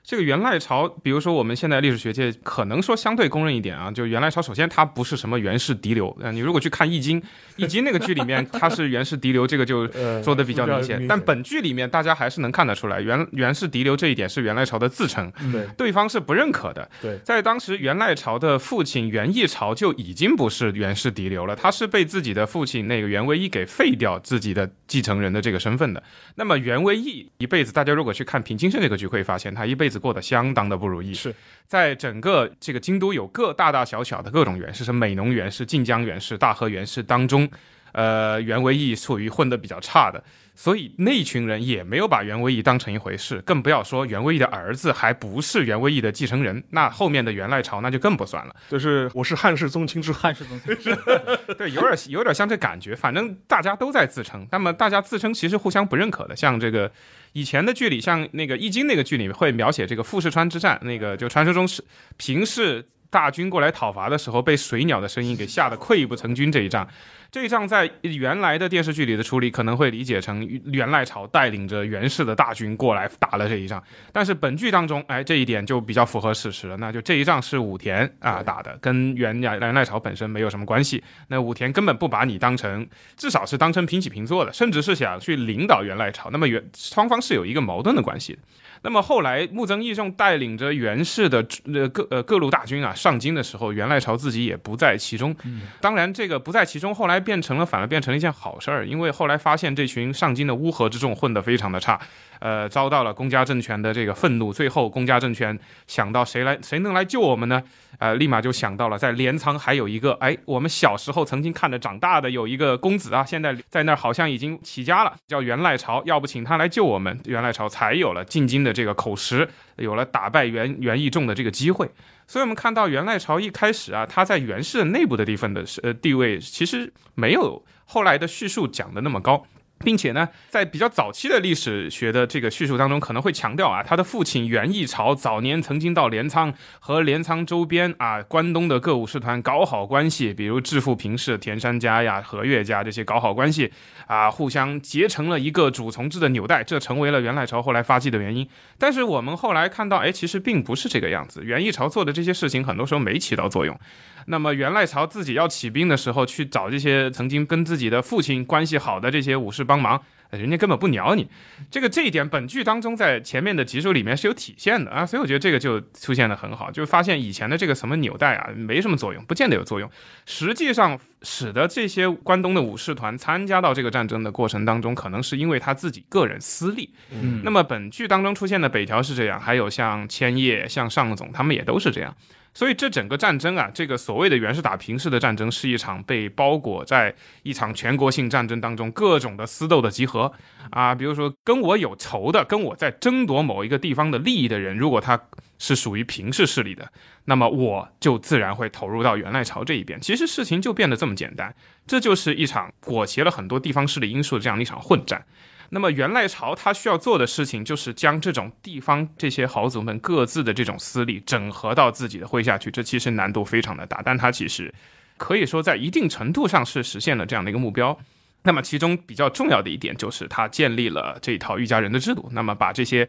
[0.07, 7.21] 这个元赖朝，比如说我们现在历史学界可能说相对公认一点啊，就元赖朝，首先它不是什么元氏嫡流，呃，你如果去看《易经》，
[7.57, 9.85] 《易经》那个剧里面它是元氏嫡流，这个就
[10.23, 11.05] 做的比较明显。
[11.09, 16.89] 但本剧里面大家还是能看得出来，元元氏嫡流这一点是元赖朝的自称，对，对方是不认可的。
[17.03, 26.01] 对，在当时元赖朝的父亲元义朝就已经不是元氏嫡流了，他是被自己的父亲那个元威义给废掉自己的继承人的这个身份的。
[26.37, 30.77] 那么元威义一辈子，大家如果去看平清盛这个剧，会发现他一辈子过得相当的。
[30.77, 31.35] 不如意是
[31.67, 37.49] 在整个这个京都有各大大小小的各种源氏，是美浓园、是、晋江园、是、大和园、是当中，
[37.97, 40.23] 呃，袁惟义属于混得比较差的，
[40.55, 48.55] 所以那群人也没有把袁惟义当成一回事，更不要说袁惟义的儿子还不是袁惟义的继承人，那后面的袁赖朝那就更不算了。
[48.69, 50.95] 就是我是汉室宗亲之汉室宗亲，
[51.57, 56.93] 对，有点有点像这感觉，反正大家都在自称，那么大家自称其实互相不认可的，像这个。
[57.33, 61.85] 以前的剧里，像那个《易经》那个剧里面会描写这个富士川之战，那个就传说中是
[62.17, 66.89] 平氏大军过来讨伐的时候，被水鸟的声音给吓得溃不成军这一仗。
[67.37, 81.05] 这一仗在原来的电视剧里的处理可能会理解成元赖朝带领着袁氏的大军过来打了这一仗，但是本剧当中，哎，这一点就比较符合事实了，那就这一仗是武田啊打的，跟元元赖朝本身没有什么关系。
[81.29, 86.31] 那武田根本不把你当成，至少是当成平起平坐的，甚至是想去领导元赖朝。
[86.31, 88.39] 那么元双方是有一个矛盾的关系。
[88.83, 95.35] 那么后来木曾义仲带领着袁氏的呃各呃各路大军啊上京的时候，元赖朝自己也不在其中。
[95.81, 102.01] 当然，这个不在其中，后来变成了反而变成了一件好事儿，因为后来发现这群上京的乌合之众混得非常的差。
[102.41, 107.63] 呃，遭到了公家政权的这个愤怒，最后公家政权想到谁来，谁能来救我们呢？
[107.99, 121.91] 呃，立马就想到了在镰仓还有一个，哎，我们小时候曾经看着长大的有一个公子啊，现在在那儿好像已经起家了，叫元赖朝，要不请他来救我们，元赖朝才有了进京的这个口实，有了打败元元义重的这个机会。
[122.27, 129.47] 所以，我们看到元赖朝一开始啊，他在元氏内部的地方的呃地位，其实没有后来的叙述讲的那么高。
[129.79, 143.71] 并且呢，在比较早期的历史学的这个叙述当中，可能会强调啊，他的父亲袁义朝早年曾经到镰仓和镰仓周边啊关东的各武士团搞好关系，比如致富平氏田山家呀、和岳家这些搞好关系
[144.07, 148.49] 啊，互相结成了一个主从制的纽带，这成为了元赖朝后来发迹的原因。
[148.79, 153.79] 但是我们后来看到，哎，其实并不是这个样子，袁义朝做的这些事情，很多时候没起到作用。
[154.27, 161.29] 那么元赖朝自己要起兵的时候，去找这些曾经跟自己的父亲关系好的这些武士帮忙，人家根本不鸟你。
[161.71, 169.89] 这个这一点，本剧当中在前面的集数里面是有体现的啊，所以我觉得这个就出现的很好，就发现以前的这个什么纽带啊，没什么作用，不见得有作用。
[170.27, 176.91] 实际上，使得这些关东的武士团参加到这个战争的过程当中，可能是因为他自己个人私利。
[177.13, 182.13] 嗯，那么本剧当中出现的北条是这样，还有像千叶、像上总，他们也都是这样。
[182.57, 190.33] 所以这整个战争啊，这个所谓的袁氏打平氏的战争，是一场被包裹在一场全国性战争当中各种的私斗的集合
[190.71, 190.95] 啊。
[190.95, 195.21] 比如说跟我有仇的，跟我在争夺某一个地方的利益的人，如果他
[195.59, 196.91] 是属于平氏势力的，
[197.27, 200.01] 那么我就自然会投入到元赖朝这一边。
[200.01, 201.55] 其实事情就变得这么简单，
[201.87, 205.23] 这就是一场裹挟了很多地方势力因素的这样一场混战。
[205.71, 214.73] 那么元赖朝他需要做的事情，就是将这种地方这些豪族们各自的这种私利整合到自己的麾下去，这其实难度非常的大，但他其实
[215.17, 217.99] 可以说在一定程度上是实现了这样的一个目标。
[218.43, 223.09] 那么其中比较重要的一点就是他建立了这一套御家人的制度，那么把这些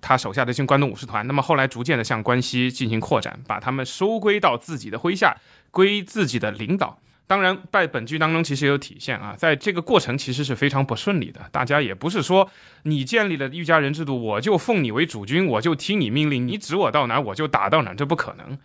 [0.00, 5.36] 他手下的这些关东武士团，那么后来逐渐的向关西进行扩展，把他们收归到自己的麾下，
[5.72, 7.00] 归自己的领导。
[7.26, 11.40] 当然，在本剧当中其实也有体现啊，在这个过程其实是非常不顺利的。
[11.50, 12.48] 大家也不是说
[12.84, 18.56] 你建立了御家人制度，我就奉你为主君，我就听你命令，你指我到哪我就打到哪，这不可能。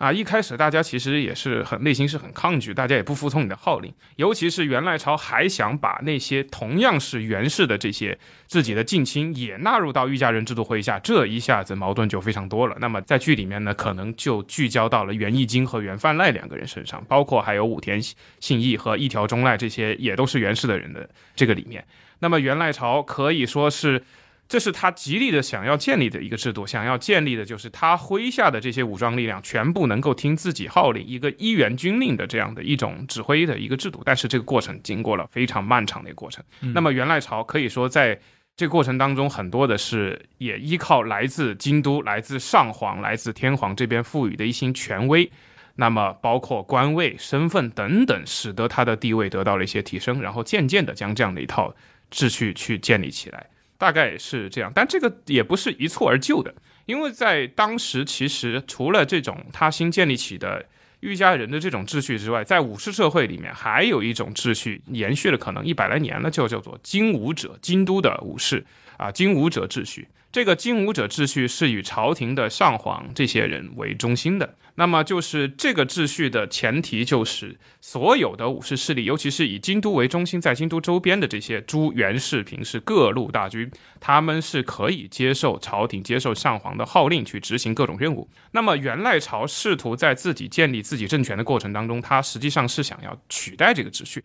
[0.00, 12.74] 啊，一开始大家其实也是很内心是很抗拒，大家也不服从你的号令，尤其是元赖朝还想把那些同样是源氏的这些自己的近亲也纳入到御家人制度麾下，这一下子矛盾就非常多了。
[12.80, 18.00] 那么在剧里面呢，可能就聚焦到了源义经和源范赖两个人身上，包括还有武田
[18.40, 21.84] 信义和一条忠赖这些也都是源氏的人的这个里面。
[22.20, 24.02] 那么元赖朝可以说是。
[24.50, 34.02] 这是他极力的想要建立的一个制度，想要建立的就是他麾下的这些武装力量全部能够听自己号令，一个一元军令的这样的一种指挥的一个制度。
[34.04, 36.44] 但是这个过程经过了非常漫长的一个过程。
[36.74, 38.18] 那么元赖朝可以说在
[38.56, 45.30] 这个过程当中，很多的是也依靠来自京都、来自上皇、来自天皇这边赋予的一些权威，
[45.76, 51.72] 那么包括官位、身份等等，使得他的地位得到了一些提升，然后渐渐的将这样的一套
[52.10, 53.46] 秩序去建立起来。
[53.80, 60.66] 大概是这样，但这个也不是一蹴而就的，因为在当时，其实除了这种他新建立起的
[61.00, 68.62] 御家人的这种秩序之外，在武士社会里面，还有一种秩序延续了可能一百来年了，就叫做金武者，京都的武士
[68.98, 70.06] 啊，金武者秩序。
[70.32, 74.54] 这个金武者秩序是以朝廷的上皇这些人为中心的。
[74.76, 88.30] 那么就是这个秩序的前提，就是所有的武士势力，尤其是以京都为中心，在京都周边的这些诸元氏、平氏各路大军，他们是可以接受朝廷、接受上皇的号令去执行各种任务。
[88.52, 94.24] 那么元赖朝试图在自己建立自己政权的过程当中，他实际上是想要取代这个秩序。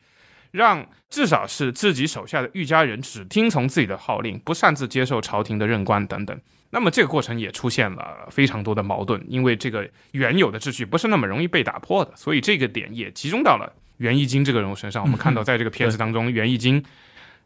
[0.55, 6.39] 让至少是自己手下的御家人只听从自己的号令，不擅自接受朝廷的任官等等。
[6.71, 15.03] 那么这个过程也出现了非常多的矛盾，因为这个原有的秩序不是那么容易被打破的，所以这个点也集中到了袁义经这个人物身上。
[15.03, 16.83] 我们看到在这个片子当中，袁义经。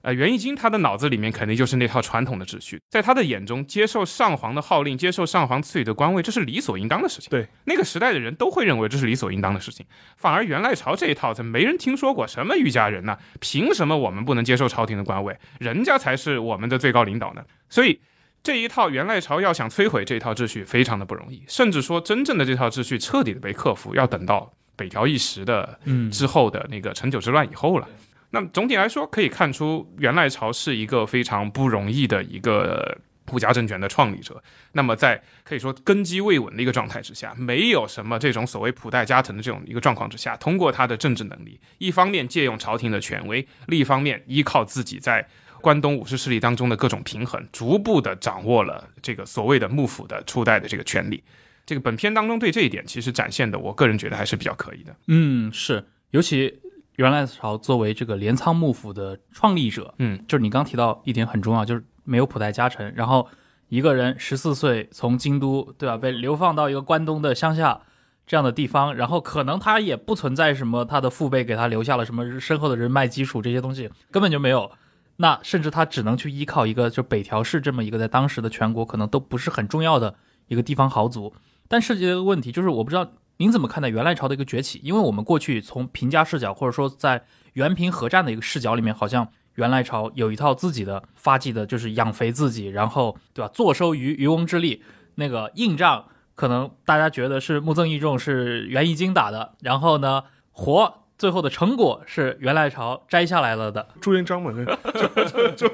[0.01, 7.29] 呃，袁义经他的脑子里面肯定就是那套传统的秩序，在他的眼中，接受上皇的号令，接受上皇赐予的官位，这是理所应当的事情。
[7.29, 9.85] 对，那个时代的人都会认为这是理所应当的事情。
[10.15, 13.17] 反而元赖朝这一套，他没人听说过什么御家人呢？
[13.41, 15.37] 凭什么我们不能接受朝廷的官位？
[15.59, 17.43] 人家才是我们的最高领导呢？
[17.69, 17.99] 所以
[18.41, 21.43] 这一套元赖朝要想摧毁这套秩序，非常的不容易。
[21.49, 25.77] 甚至说，真正的这套秩序彻底的被克服，要等到北条一时的
[26.09, 27.87] 之后的那个陈久之乱以后了。
[28.31, 32.95] 那么总体来说，可以看出元赖朝是一个非常不容易的一个
[33.31, 34.41] 武家政权的创立者。
[34.73, 45.27] 那么在可以说根基未稳的一个状态之下，没有什么这种所谓普代加藤的这种一个状况之下，通过他的政治能力，一方面借用朝廷的权威，另一方面依靠自己在
[45.59, 51.23] 关东武士势力当中的各种平衡，逐步的掌握了这个所谓的幕府的初代的这个权力。
[51.65, 54.95] 这个本片当中对这一点其实展现的，我个人觉得还是比较可以的。
[55.07, 56.59] 嗯，是，尤其。
[56.99, 63.25] 元赖朝作为这个镰仓幕府的创立者，嗯，就是你刚提到一点很重要，就是没有普代家臣，然后
[63.69, 67.83] 一个人十四岁从京都，对吧，被流放到一个关东的乡下
[68.27, 74.69] 这样的地方，然后可能他也不存在什么他的父辈给他留下了什么深厚的人脉基础，这些东西根本就没有，
[75.15, 80.15] 那甚至他只能去依靠一个就北条氏这么一个在当时的全国可能都不是很重要的
[80.47, 81.33] 一个地方豪族，
[81.69, 83.09] 但涉及的一个问题就是我不知道。
[83.41, 84.81] 您怎么看待元赖朝的一个崛起？
[84.83, 87.23] 因为我们过去从平家视角，或者说在
[87.53, 89.25] 元平合战的一个视角里面，好像
[89.55, 93.49] 元赖朝有一套自己的发迹的，就是养肥自己，然后对吧？
[93.53, 94.83] 坐收渔渔翁之利。
[95.15, 103.87] 那个硬仗可能大家觉得是木曾义重是元义经打的，然后呢，活最后的成果是元赖朝摘下来了的。
[104.01, 105.71] 朱元璋嘛，就就。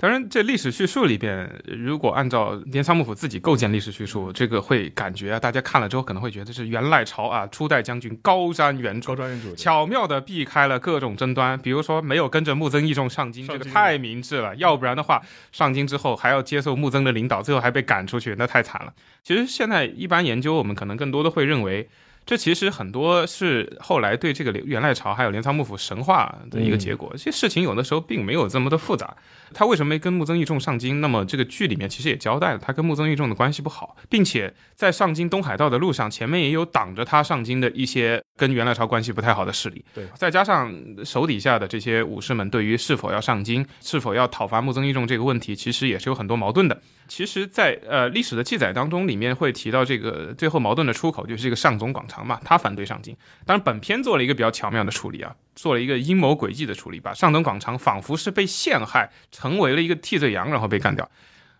[0.00, 15.20] 当然，这历史叙述里边，如果按照镰仓幕府自己构建历史叙述，这个会感觉啊，大家看了之后可能会觉得是元赖朝啊，初代将军高瞻远瞩，高瞻远瞩，巧妙的避开了各种争端，比如说没有跟着木曾义重上京，这个太明智了，要不然的话，
[15.52, 18.94] 上京之后还要接受木曾的领导，最后还被赶出去，那太惨了。
[19.22, 21.86] 其实现在一般研究，我们可能更多的会认为。
[22.30, 27.10] 这其实很多是后来对这个元赖朝还有镰仓幕府神话的一个结果。
[27.14, 29.16] 这些事情有的时候并没有这么的复杂。
[29.52, 31.00] 他为什么没跟木曾义重上京？
[31.00, 39.84] 那么这个剧里面其实也交代了，他跟木曾义重的关系不好，并且在上京东海道的路上，前面也有挡着他上京的一些跟元赖朝关系不太好的势力。
[39.92, 40.72] 对，再加上
[41.04, 46.80] 手底下的这些武士们对于是否要上京、是否要讨伐木曾义重这个问题，其实也是有很多矛盾的。
[47.10, 53.16] 其实，在呃历史的记载当中，里面会提到这个最后矛盾的出口就是这个上总广长嘛，他反对上京。
[53.44, 61.10] 当然，本片做了一个比较巧妙的处理啊，做了一个阴谋诡计的处理，把上总广长仿佛是被陷害，成为了一个替罪羊，然后被干掉。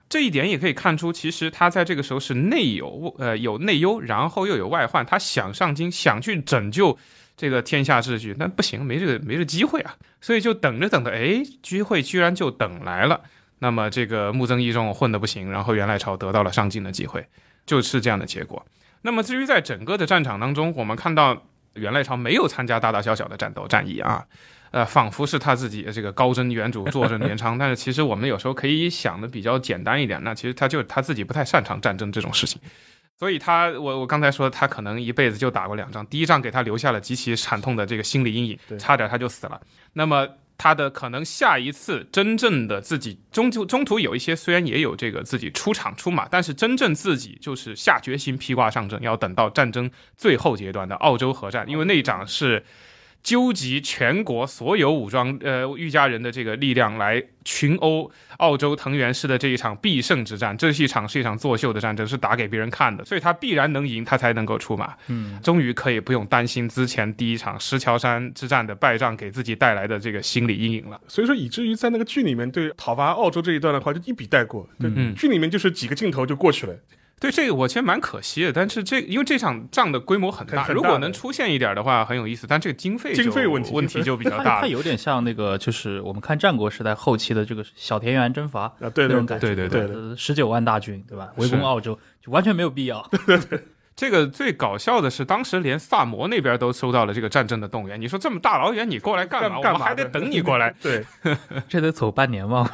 [0.08, 6.96] 这一点也可以看出，其实他在这个时候是内有呃有内忧，然后又有外患，他想上京，想去拯救。
[7.36, 13.22] 这个天下秩序，那不行，没这个没这机会啊，所以就等着等着，哎，机会居然就等来了。
[13.60, 17.24] 那么这个木曾义重混得不行，然后元赖朝得到了上进的机会，
[17.64, 18.66] 就是这样的结果。
[19.02, 21.42] 那么至于在整个的战场当中，我们看到
[21.74, 24.26] 元赖朝没有参加大大小小的战斗战役啊，
[24.72, 27.56] 呃，仿佛是他自己这个高瞻远瞩，坐镇镰仓。
[27.56, 32.60] 但是其实我们有时候可以想的比较简单一点，那其实他就他自己不太擅长战争这种事情。
[33.18, 39.60] 所以他，我我刚才说他可能一辈子就打过两仗，第一仗给他留下了极其惨痛的这个心理阴影，差点他就死了。
[39.92, 40.26] 那么
[40.62, 52.62] 他的可能下一次真正的自己中途中途有一些虽然也有这个自己出场出马，但是真正自己就是下决心披挂上阵，要等到战争最后阶段的澳洲核战，因为那一场是。
[53.22, 64.94] 纠集全国所有武装呃御家人的这个力量来群殴澳洲藤原氏的这一场必胜之战，这是一场是一场作秀的战争，是打给别人看的，所以他必然能赢，他才能够出马。
[65.08, 70.98] 嗯，终于可以不用担心之前第一场石桥山之战的败仗给自己带来的这个心理阴影了。
[71.06, 74.68] 所以说，以至于在那个剧里面对讨伐澳洲这一段的话，就一笔带过。
[74.78, 76.74] 对，嗯剧里面就是几个镜头就过去了。
[77.20, 84.60] 对这个我其实蛮可惜的，但是这因为这场仗的规模很大，很很大如果能出现一点的话很有意思，但这个经费就经费问题问题就比较大了。
[84.62, 91.30] 它有点像那个，就是我们看战国时代后期的这个小田园征伐啊，对对对那种感觉，对对对呃，十九万大军，对吧？
[91.36, 93.06] 围攻澳洲就完全没有必要。
[94.00, 98.00] 这个最搞笑的是，当时连萨摩那边都收到了这个战争的动员。
[98.00, 99.60] 你说这么大老远你过来干嘛？
[99.60, 100.74] 干干嘛我们还得等你过来。
[100.80, 101.04] 对，
[101.68, 102.66] 这得走半年吗？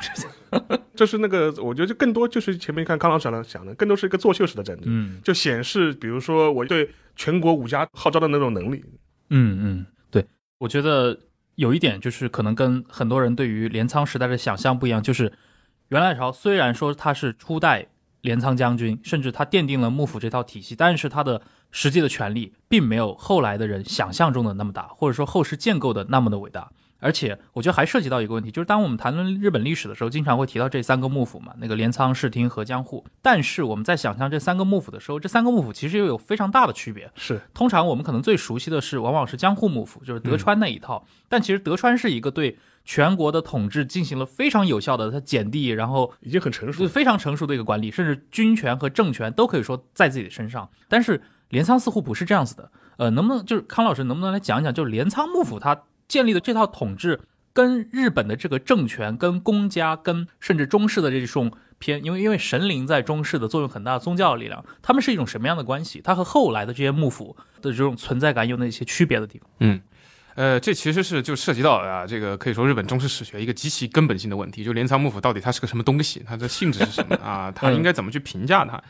[0.95, 8.85] 就是那个，我觉得就更多就是前面看康老师讲的，更多是一个作秀式的战争，嗯就显示，比如说我对全国武家号召的那种能力。
[9.31, 10.24] 嗯嗯，对，
[10.59, 11.18] 我觉得
[11.57, 15.33] 有一点就是可能跟很多人对于镰仓时代的想象不一样，就是
[15.89, 17.89] 元赖朝虽然说他是初代
[18.27, 26.70] 镰仓将军，甚至他奠定了幕府这套体系，但是他的实际的权力并没有后来的人想象中的那么大，或者说后世建构的那么的伟大。
[26.99, 33.05] 而且我觉得还涉及到一个问题，就是当我们谈论日本历史的时候，经常会提到这三个幕府嘛，那个镰仓、室町和江户。
[33.20, 37.11] 但是我们在想象这三个幕府的时候，这三个幕府其实又有非常大的区别。
[37.14, 41.07] 是，通常我们可能最熟悉的是，往往是江户幕府，就是德川那一套。
[41.29, 42.57] 但其实德川是一个对
[42.87, 46.89] 全国的统治进行了非常有效的，它减地，然后已经很成熟是。
[46.89, 50.70] 非常成熟的一个管理，甚至军权和政权都可以说在自己的身上。
[50.89, 52.70] 但是镰仓似乎不是这样子的。
[52.97, 57.20] 呃，能不能就是康老师能不能来讲一讲，就是镰仓幕府它建立的这套统治，
[57.53, 66.01] 跟日本的这个政权、跟公家、跟甚至中式的这种偏，因为因为神灵在中式的作用很大宗教力量，他们是一种什么样的关系？
[66.03, 69.51] 它和后来的这些幕府的这种存在感有哪些区别的地方？
[70.37, 77.51] 呃，这其实是就涉及到啊，这个可以说日本中式史学一个极其根本性的问题，就镰仓幕府到底它是个什么东西，它的性质是什么啊？
[77.57, 78.80] 它应该怎么去评价它？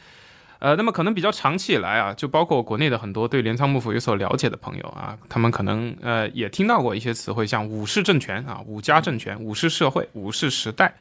[0.58, 10.94] 呃，那么可能比较长期以来啊，就包括国内的很多对镰仓幕府有所了解的朋友啊，他们可能呃也听到过一些词汇，像武士政权啊、武家政权、武士社会、武士时代。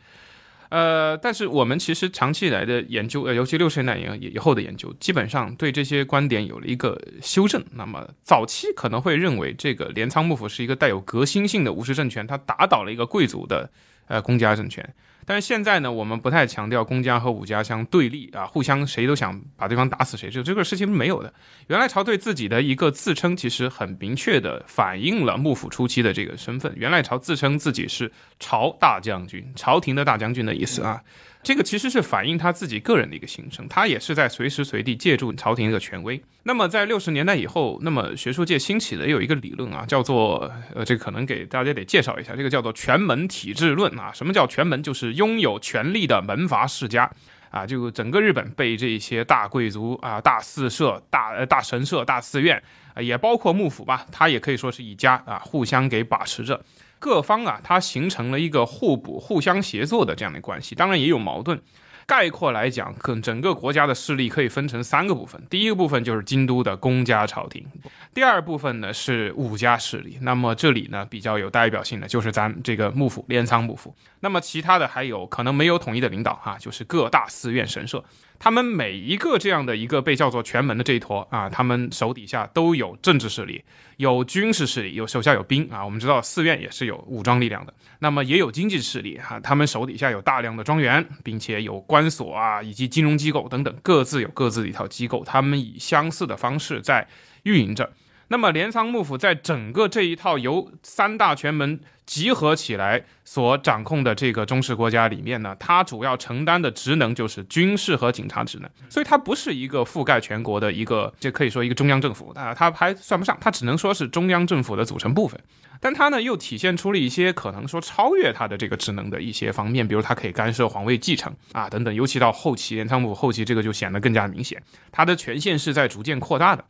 [0.76, 7.64] 呃，但是我们其实长期以来的研究，呃，尤其六十年代以以后的研究，基本上对这些观点有了一个修正。
[7.76, 13.72] 那么早期可能会认为这个镰仓幕府是一个带有革新性的武士政权，它打倒了一个贵族的
[14.08, 14.88] 呃公家政权。
[15.28, 21.34] 但是现在呢，我们不太强调公家和武家相对立啊，互相谁都想把对方打死谁，就这个事情没有的。
[21.66, 26.72] 原来朝对自己的一个自称，其实很明确的反映了幕府初期的这个身份。
[26.76, 31.02] 原来朝自称自己是朝大将军，朝廷的大将军的意思啊。
[31.46, 36.20] 这个其实是反映他自己个人的一个心声，他也是在随时随地借助朝廷的权威。
[36.42, 44.12] 那么在六十年代以后，那么学术界兴起的有一个理论啊，叫做呃，这个可能给大家得介绍一下，这个叫做全门体制论啊。
[44.12, 44.82] 什么叫全门？
[44.82, 47.10] 就是拥有权力的门阀世家。
[47.52, 52.62] 啊，就整个日本被这些大贵族啊、大寺社、大大神社、大寺院
[52.94, 56.60] 啊，也包括幕府吧，它也可以说是一家啊，互相给把持着。
[57.00, 61.62] 各方啊，它形成了一个互补、互相协作的这样的关系，当然也有矛盾。
[62.08, 65.42] 概括来讲，跟整个国家的势力可以分成三个部分。
[65.50, 67.66] 第一个部分就是京都的公家朝廷，
[68.14, 70.20] 第二部分呢是武家势力。
[70.22, 73.96] 那么这里呢比较有代表性的就是咱这个幕府镰仓幕府。
[74.20, 78.04] 那么其他的还有可能没有统一的领导哈、就是各大寺院神社。
[78.38, 83.64] 他们每一个这样的一个被叫做权门的这一坨啊，他们手底下都有政治势力，
[83.98, 85.84] 有军事势力，有手下有兵啊。
[85.84, 97.08] 我们知道寺院也是有武装力量的，那么也有经济势力哈、他们手底下有大量的庄园，并且有官所啊，以及金融机构等等，各自有各自的一套机构，他们以相似的方式在
[97.44, 97.92] 运营着。
[98.28, 115.40] 那么镰仓幕府在整个这一套由三大权门集合起来所掌控的这个中式国家里面呢，它主要承担的职能就是军事和警察职能，所以它不是一个覆盖全国的一个，这可以说一个中央政府啊，它还算不上，它只能说是中央政府的组成部分。
[115.82, 124.62] 但它呢又体现出了一些可能说超越它的这个职能的一些方面，比如它可以干涉皇位继承啊等等，尤其到后期镰仓幕府后期这个就显得更加明显，
[124.92, 126.64] 它的权限是在逐渐扩大的。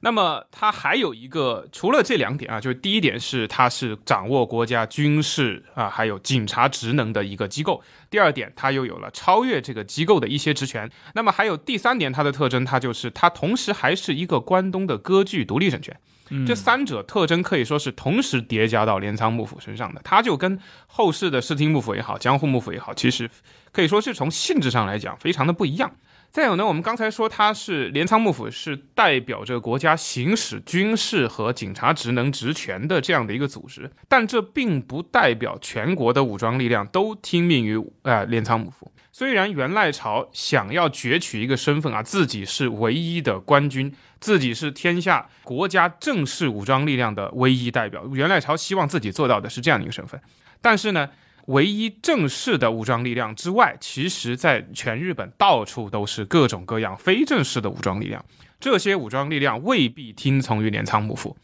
[0.00, 10.88] 那么它还有一个，除了这两点啊，就是第一点是它是掌握国家军事啊还有警察职能的一个机构，第二点它又有了超越这个机构的一些职权。
[11.14, 15.98] 那么还有第三点，它的特征，它就是它同时还是一个关东的割据独立政权。
[16.46, 23.30] 这三者特征可以说是同时叠加到镰仓幕府身上的，它就跟后世的室町幕府也好，江户幕府也好，其实
[23.72, 25.90] 可以说是从性质上来讲非常的不一样。
[26.30, 38.92] 再有呢，我们刚才说它是镰仓幕府是代表着国家行使军事和警察职能职权的这样的一个组织，但这并不代表全国的武装力量都听命于呃镰仓幕府。
[39.10, 50.20] 虽然元赖朝想要攫取一个身份啊，自己是唯一的官军，自己是天下国家正式武装力量的唯一代表，元赖朝希望自己做到的是这样的一个身份，
[50.60, 51.08] 但是呢。
[51.48, 58.22] 唯一正式的武装力量之外，其实在全日本到处都是各种各样非正式的武装力量。
[58.60, 61.36] 这些武装力量未必听从于镰仓幕府，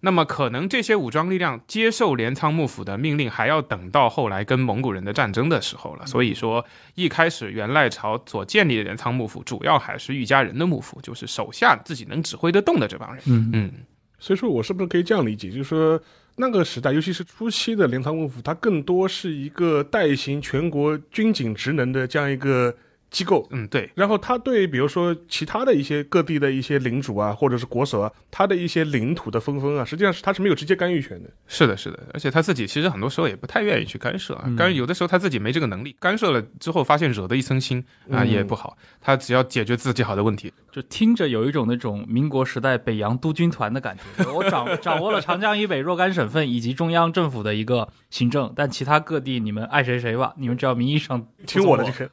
[0.00, 6.04] 那么可能这些武装力量接受镰仓幕府的命令，还要等到后来跟蒙古人的战争的时候了。
[6.04, 6.62] 所以说，
[6.94, 13.22] 一开始元赖朝所建立的镰仓幕府，主要还是御家人的幕府，就是手下自己能指挥得动的这帮人。
[13.26, 13.72] 嗯嗯，
[14.18, 15.98] 所以说我是不是可以这样理解，就是说？
[16.36, 22.74] 那个时代，尤其是初期的镰仓幕府，它更多是一个代行全国军警职能的这样一个。
[23.10, 23.90] 机构，嗯，对。
[23.94, 31.30] 然后他对比如说其他的一些各地的一些领主啊，或者是国手啊，他的一些领土的分封啊，实际上是他是没有直接干预权的。
[31.46, 31.98] 是的，是的。
[32.12, 38.76] 而且他自己其实很多时候也不太愿意去干涉啊，但是有的时候他自己没这个能力，干涉了之后发现惹得一身腥啊，也不好。
[39.00, 44.30] 他只要解决自己好的问题，就听着有一种那种民国时代北洋督军团的感觉。
[44.32, 52.08] 我掌 掌握了长江以北若干省份以及中央政府的一个行政，但其他各地你们爱谁谁吧，你们只要名义上听我的就可以。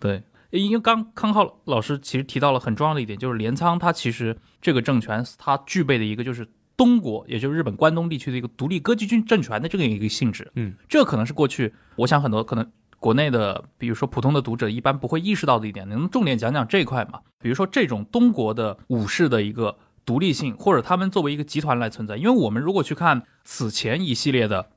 [0.00, 0.22] 对。
[0.50, 10.50] 因为刚康浩老师其实提到了很重要的一点，就是镰仓它其实这个政权它具备的一个就是东国，也就是日本关东地区的一个独立割据军政权的这个一个性质。
[10.54, 12.66] 嗯，这可能是过去我想很多可能
[12.98, 17.20] 国内的，比如说普通的读者一般不会意识到的一点，能重点讲讲这一块吗？
[17.40, 19.76] 比如说这种东国的武士的一个
[20.06, 22.16] 独立性，或者他们作为一个集团来存在。
[22.16, 24.70] 因为我们如果去看此前一系列的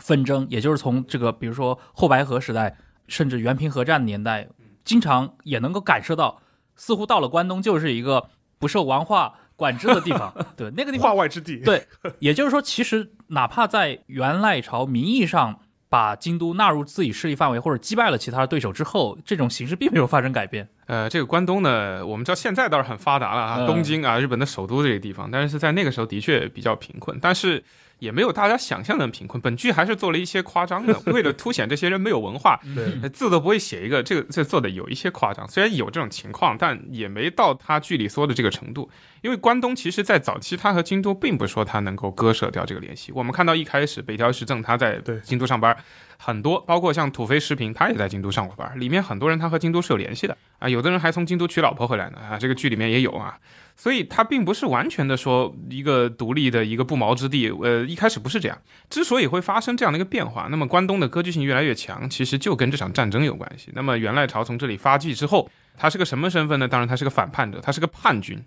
[0.00, 4.48] 纷争，也就是从这个比如说后白河时代，甚至原平和战年代。
[4.84, 6.40] 经常也能够感受到，
[6.76, 8.28] 似乎到了关东就是一个
[8.58, 10.32] 不受王化管制的地方。
[10.56, 11.58] 对，那个地方化外之地。
[11.58, 11.86] 对，
[12.18, 20.68] 也就是说，其实哪怕在元赖朝名义上把京都纳入自己势力范围，或者击败了其他的对手之后，这种形势并没有发生改变。
[20.86, 27.62] 呃，这个关东呢，我们知道现在倒是很发达了啊，东京啊，日本的首都这个地方，但是在那个时候的确比较贫困，但是。
[28.02, 32.58] 也没有大家想象的贫困，本剧还是做了一些夸张的，为了凸显这些人没有文化，
[33.14, 35.46] 字都不会写一个，这个这做的有一些夸张。
[35.46, 38.90] 虽然有这种情况，但也没到他剧里说的这个程度。
[39.20, 43.12] 因为关东其实，在早期，他和京都并不说他能够割舍掉这个联系。
[43.12, 45.76] 我们看到一开始北条时政他在京都上班，
[46.24, 53.36] 很多包括像土肥石平，他也在京都上过班，里面很多人他和京都是有联系的啊，有的人还从京都娶老婆回来呢啊，这个剧里面也有啊。
[53.74, 58.56] 所以它并不是完全的说一个独立的一个不毛之地，呃，一开始不是这样。
[58.88, 63.72] 之所以会发生这样的一个变化，那么关东的割据性越来越强，其实就跟这场战争有关系。
[63.74, 66.68] 那么元赖朝从这里发迹之后，他是个什么身份呢？
[66.68, 68.40] 当然他是个反叛者，他是个叛军。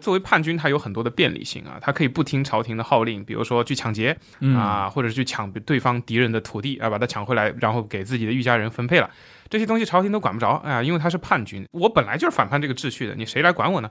[0.00, 4.16] 作为叛军，他有很多的便利性啊，他可以不听朝廷的号令，比如说去抢劫
[4.54, 9.10] 啊，或者是去抢对方敌人的土地啊，把他抢回来，然后给自己的御家人分配了。
[9.48, 13.88] 这些东西朝廷都管不着，哎呀，因为他是叛军，我本来就是反叛这个秩序的，你谁来管我呢？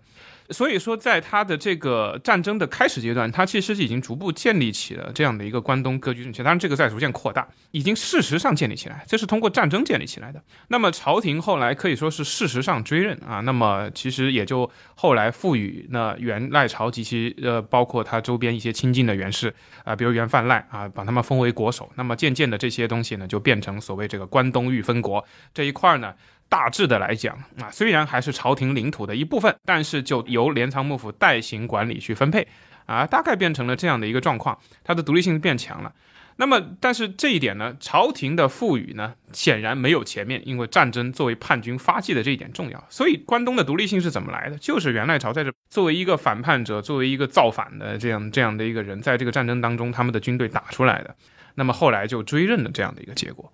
[0.52, 6.46] 所以说，在他的这个战争的开始阶段，他其实已经逐步建立起了这样的一个关东割据政权。
[6.46, 10.43] 当然，这个在逐渐扩大，已经事实上建立起来，这是通过战争建立起来的。
[10.68, 13.39] 那么，朝廷后来可以说是事实上追认啊。
[13.39, 21.91] 那么，其实也就后来赋予那元赖朝及其呃，包括他周边一些亲近的元氏啊，比如元范赖啊，把他们封为国手。
[21.96, 26.14] 那么，渐渐的这些东西呢，就变成所谓这个关东御分国这一块儿呢。
[26.50, 32.48] 大致的来讲啊，虽然还是朝廷领土的一部分，但是就由镰仓幕府代行管理去分配
[32.86, 35.93] 啊，大概变成了这样的一个状况，它的独立性变强了。
[36.38, 42.86] 那么，但是这一点呢，朝廷的赋予呢，显然没有前面因为战争作为叛军发迹的这一点重要。
[42.89, 44.58] 所以，关东的独立性是怎么来的？
[44.58, 51.16] 就是元赖朝在这作为一个反叛者，作为一个造反的这样这样的一个人，在这个战争当中，他们的军队打出来的。
[51.56, 53.54] 那么后来就追认了这样的一个结果。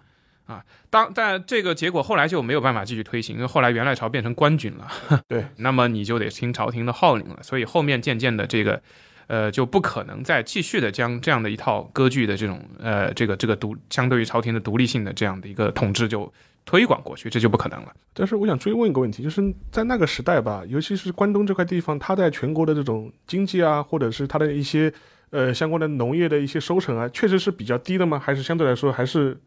[0.52, 4.88] 啊，当但这个结果后来就没有办法继续推行，因为后来元赖朝变成官军了，
[5.30, 8.82] 对， 那么你就得听朝廷的号令了，所以后面渐渐的这个，
[9.28, 16.30] 呃，就不可能再继续的将这样的一套割据的这种，呃，这个这个独相对于朝廷的独立性的这样的一个统治就
[16.66, 17.94] 推广过去，这就不可能了。
[18.14, 19.42] 但是我想追问一个问题，就是
[19.72, 24.92] 在那个时代吧，尤其是关东这块地方，它在全国的这种经济啊，或者是它的一些
[25.30, 28.20] 呃相关的农业的一些收成啊，确实是比较低的吗？
[28.20, 29.40] 还是相对来说还是？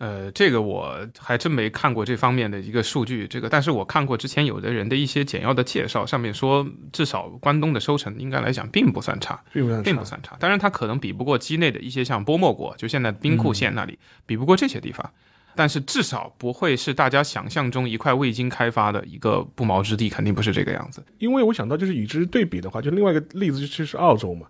[0.00, 10.34] 呃，这个我还真没看过这方面的一个数据，这个，但是我看过之前有的人的一些简要的介绍，上面说至少关东的收成应该来讲并不算差，并不算并不算差。
[10.40, 15.12] 当然，它可能比不过畿内的一些像波莫国，就现在兵库县那里，比不过这些地方，
[15.54, 21.04] 但是至少不会是大家想象中一块未经开发的一个不毛之地，肯定不是这个样子。
[21.18, 24.46] 因为我想到就是与之对比的话，就另外一个例子就是澳洲嘛。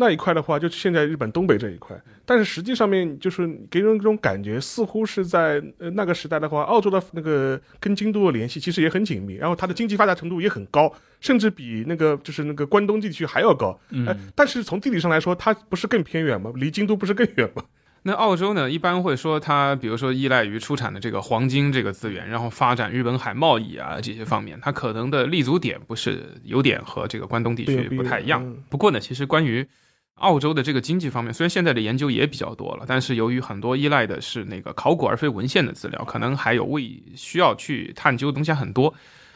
[0.00, 1.94] 那一块的话，就现在日本东北这一块，
[2.24, 10.90] 但是实际上面就是给人一种感觉，似乎是在呃那个时代的话，澳洲的那个跟京都的联系其实也很紧密，然后它的经济发达程度也很高，
[11.20, 13.78] 甚至比那个就是那个关东地区还要高。
[13.90, 16.50] 嗯，但是从地理上来说，它不是更偏远吗？
[16.56, 17.62] 离京都不是更远吗？
[18.02, 28.56] 那澳洲呢，一般会说它，比如说依赖于出产的这个黄金这个资源，然后发展日本海贸易啊这些方面，它可能的立足点不是有点和这个关东地区不太一样。
[28.70, 29.66] 不过呢，其实关于
[30.20, 38.94] 澳洲的这个经济方面，虽然现在的研究也比较多了，但是由于很多依赖的是那个考古而非文献的资料，可能还有未需要去探究的东西很多。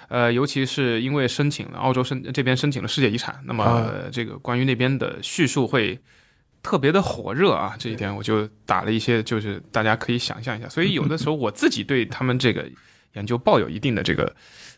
[0.09, 5.99] 呃，尤其是因为申请了澳洲申这边申请了世界遗产，那么这个关于那边的叙述会
[6.62, 7.74] 特别的火热啊。
[7.78, 10.68] 这一点我就打了一些，就是大家可以想象一下。
[10.68, 12.68] 所以有的 时候我自己对他们这个
[13.14, 14.30] 研究抱有一定的这个，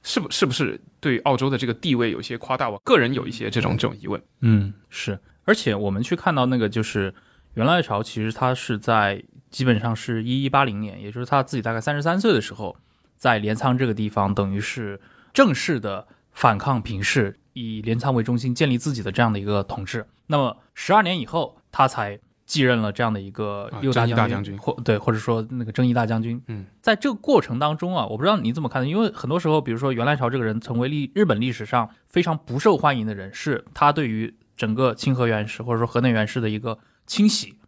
[0.05, 2.71] 是不是不是对澳洲的这个地位有些夸大？
[2.71, 4.23] 我个人有一些这种这种疑问。
[4.43, 5.19] 嗯，是。
[5.47, 7.15] 而且我们去看到那个，就是
[7.55, 12.77] 元赖朝，其实他是在基本上是一一八零年，也就是他自己大概三十三岁的时候，
[13.17, 15.01] 在镰仓这个地方，等于是
[15.33, 20.05] 正式的反抗平氏，以镰仓为中心建立自己的这样的一个统治。
[20.27, 26.43] 那么十二年以后，他才继任了这样的一个右大将军，或对，或者说那个征夷大将军。
[26.49, 37.59] 嗯，在这个过程当中啊，我不知道你怎么看的，因为很多时候，比如说元赖朝这个人成为历日本历史上非常不受欢迎的人，是他对于整个清河源氏或者说河内源氏的一个清洗，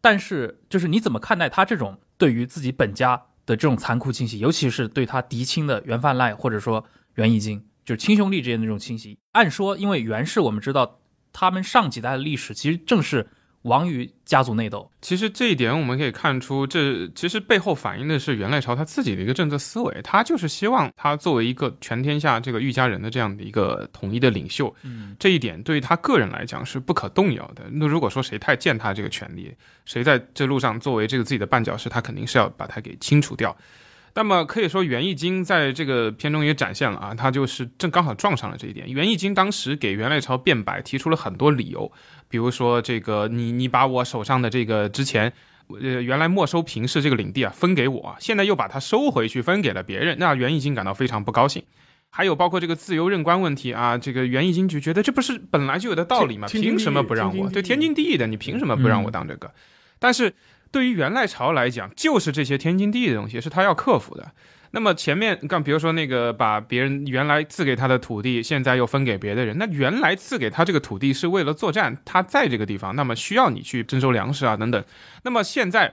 [0.00, 3.16] 但是就是你怎么看待他这种对于自己本家
[3.46, 6.84] 的这种残酷清洗，尤其是对他嫡亲的源范赖或者说
[7.14, 9.18] 袁义经，就是亲兄弟之间的这种清洗？
[9.32, 11.00] 按说，因为袁氏我们知道
[11.32, 13.28] 他们上几代的历史其实正是。
[13.62, 27.62] 亡于家族内斗，其实这一点我们可以看出，这其实背后反映的是元赖朝他自己的一个政策思维，他就是希望他作为一个全天下这个御家人的这样的一个统一的领袖，嗯，这一点对于他个人来讲是不可动摇的。
[27.70, 29.54] 那如果说谁太践踏这个权利，
[29.84, 33.56] 谁在这路上作为这个自己的绊脚石，他肯定是要把它给清除掉。
[34.14, 38.86] 那么可以说，袁义经在这个片中也展现了啊，他就是正刚好撞上了这一点。
[38.92, 41.90] 袁义经当时给袁赖朝辩白，提出了很多理由，
[42.28, 45.32] 比如说这个你你把我手上的这个之前
[45.68, 51.62] 呃原来没收平氏这个领地啊分给我，现在又把它收回去分给了别人，那袁义经感到非常不高兴。
[52.10, 56.46] 还有包括这个自由任官问题啊，这个袁义经就觉得这不是本来就有的道理吗？
[56.48, 57.48] 凭什么不让我？
[57.48, 59.50] 对，天经地义的，你凭什么不让我当这个？
[59.98, 60.34] 但是。
[60.72, 64.32] 对于元赖朝来讲，就是这些天经地义的东西是他要克服的。
[64.72, 74.84] 那么前面刚比如说那个把别人原来赐给他的土地，现在又分给别的人，那原来赐给他这个土地是为了作战，他在这个地方，那么需要你去征收粮食啊等等。
[75.22, 75.92] 那么现在。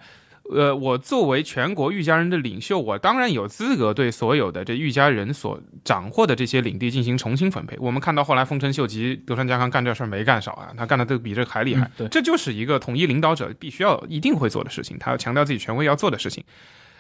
[0.52, 7.78] 呃，我作为全国玉家人的领袖，我当然有资格对所有的这玉家人所掌握的这些领地进行重新分配。
[7.80, 11.90] 我们看到后来丰臣秀吉、德川家康干这事儿没干少啊，他干的都比这还厉害。
[11.96, 16.44] 对，这就是一个统一领导者必须要一定会做的事情，他要强调自己权威要做的事情。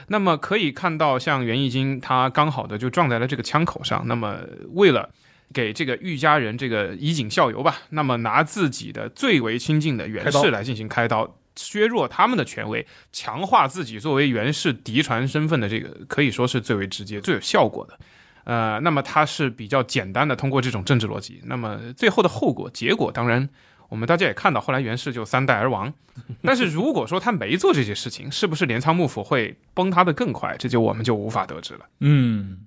[0.09, 4.03] 那么可以看到，像源义经，他刚好的就撞在了这个枪口上。
[4.07, 4.37] 那么
[4.73, 5.09] 为了
[5.51, 11.35] 给这个玉家人这个以儆效尤吧，那么拿自己的最为亲近的源氏来进行开刀。
[11.59, 17.99] 削弱他们的权威，强化自己作为袁氏嫡传身份的这个，可以说是最为直接、最有效果的。
[18.45, 23.47] 呃，那么他是比较简单的通过这种政治逻辑，那么最后的后果结果，当然
[23.89, 25.93] 我们大家也看到，后来袁氏就三代而亡。
[26.41, 30.55] 但是如果说他没做这些事情，是不是镰仓幕府会崩塌的更快？
[30.57, 31.81] 这就我们就无法得知了。
[31.99, 32.59] 嗯，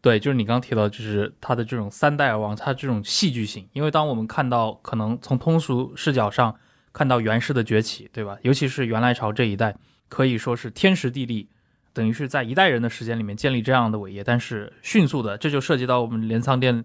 [0.00, 6.56] 对，就是你刚刚提到，就是他的这种三代而亡，他这种戏剧性，因为当我们看到可能从通俗视角上。
[6.92, 8.36] 看到源氏的崛起，对吧？
[8.42, 9.76] 尤其是元赖朝这一代，
[10.08, 11.48] 可以说是天时地利，
[11.92, 16.84] 等于是在一代人的时间里面建立这样的伟业，但是迅速的，这就涉及到我们镰仓店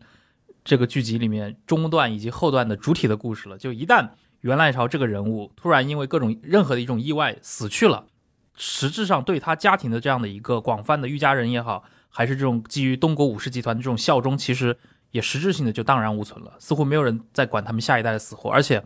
[0.64, 3.58] 这个剧集里面中段以及后段的主体的故事了。
[3.58, 4.10] 就一旦
[4.42, 8.06] 元赖朝这个人物突然因为各种任何的一种意外死去了，
[8.56, 14.78] 实质上对他家庭的这样的一个广泛的御家人也好，还是这种基于东国武士集团的这种效忠，其实
[15.12, 18.84] 也实质性的就荡然无存了，似乎没有人在管他们下一代的死活，而且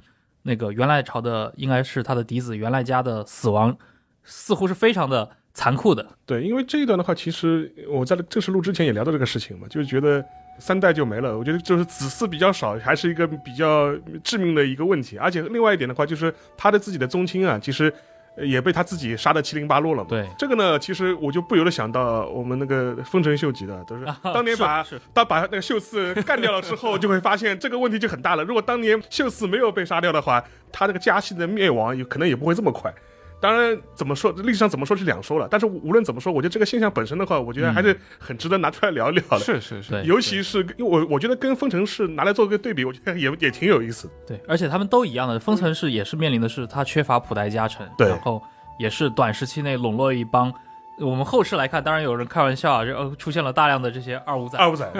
[0.47, 3.77] 那个原来朝的应该是他的嫡子原来家的死亡，
[4.23, 6.07] 似乎是非常的残酷的。
[6.25, 10.23] 对，因为这一段的话，其实我在正式录之前也聊到这个事情嘛，就是觉得
[10.57, 13.93] 三代就没了，我觉得就是子嗣比较少，还是一个比较
[14.23, 15.17] 致命的一个问题。
[15.17, 17.93] 而且另外一点的话，就是他的自己的宗亲啊，其实
[18.37, 20.09] 也被他自己杀的七零八落了嘛。
[20.09, 28.43] 对，这个呢，其实我就不由得想到我们那个丰臣秀吉的，都是 当年把是是当把那个秀次干掉了之后，就会发现这个问题就很大了。
[28.43, 32.93] 如果当年秀次没有被杀掉的话，他那个家系的灭亡也可能也不会这么快。
[33.39, 39.39] 当然，怎么说历史上怎么说是两说了，但是无论怎么说，我觉得这个现象本身的话，我觉得还是很值得拿出来聊一聊的。
[39.39, 44.13] 是是 是， 尤其是因为我我觉得跟丰城市拿来做个对比，我觉得也也挺有意思的。
[44.27, 48.41] 对，而且他们都一样的，丰城市也是面临的是它缺乏普代加成，对然后
[48.79, 50.53] 也是短时期内笼络一帮。
[50.99, 54.91] 我们后世来看，当然有人开玩笑啊，就呃出现了大量的这些二五仔，二五仔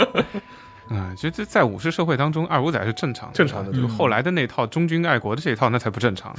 [0.92, 6.34] 啊，其实这在武士社会当中，二五仔是正常的，正常的就后来的那套忠君爱国的这一套，那才不正常。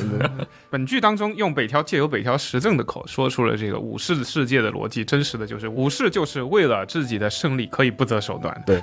[0.70, 8.64] 本剧当中用北条借由北条时政的口说出了这个武士世界的逻辑，真实的就是武士就是为了自己的胜利可以不择手段。
[8.66, 8.82] 对，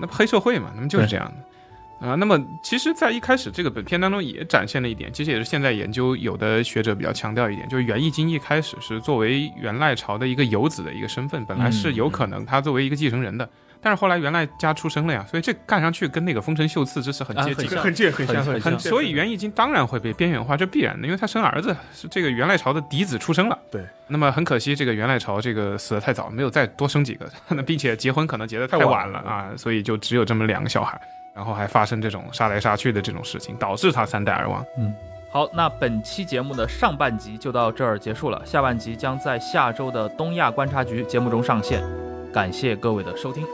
[0.00, 2.06] 那黑社会嘛，那么就是这样的。
[2.06, 13.46] 啊，那么其实，在一开始这个本片当中也展现了一点，其实也是现在研究有的学者比较强调一点，就是源义经一开始是作为元赖朝的一个游子的一个身份，本来是有可能他作为一个继承人的，
[13.82, 23.58] 但是后来元赖家出生了呀，所以这看上去跟那个丰臣秀次这是很接近很像很像很很像所以源义经当然会被边缘化，这必然的，因为他生儿子是这个元赖朝的嫡子出生了。
[23.70, 31.00] 对，那么很可惜，这个元赖朝这个死的太早，没有再多生几个， 那并且结婚可能结得太晚了啊，所以就只有这么两个小孩，
[31.34, 34.64] 然后还发生这种杀来杀去的这种事情，导致他三代而亡。
[34.78, 34.94] 嗯
[35.32, 41.80] 好，那本期节目的上半集就到这儿结束了，下半集将在下周的东亚观察局节目中上线。
[42.32, 43.46] 感谢各位的收听。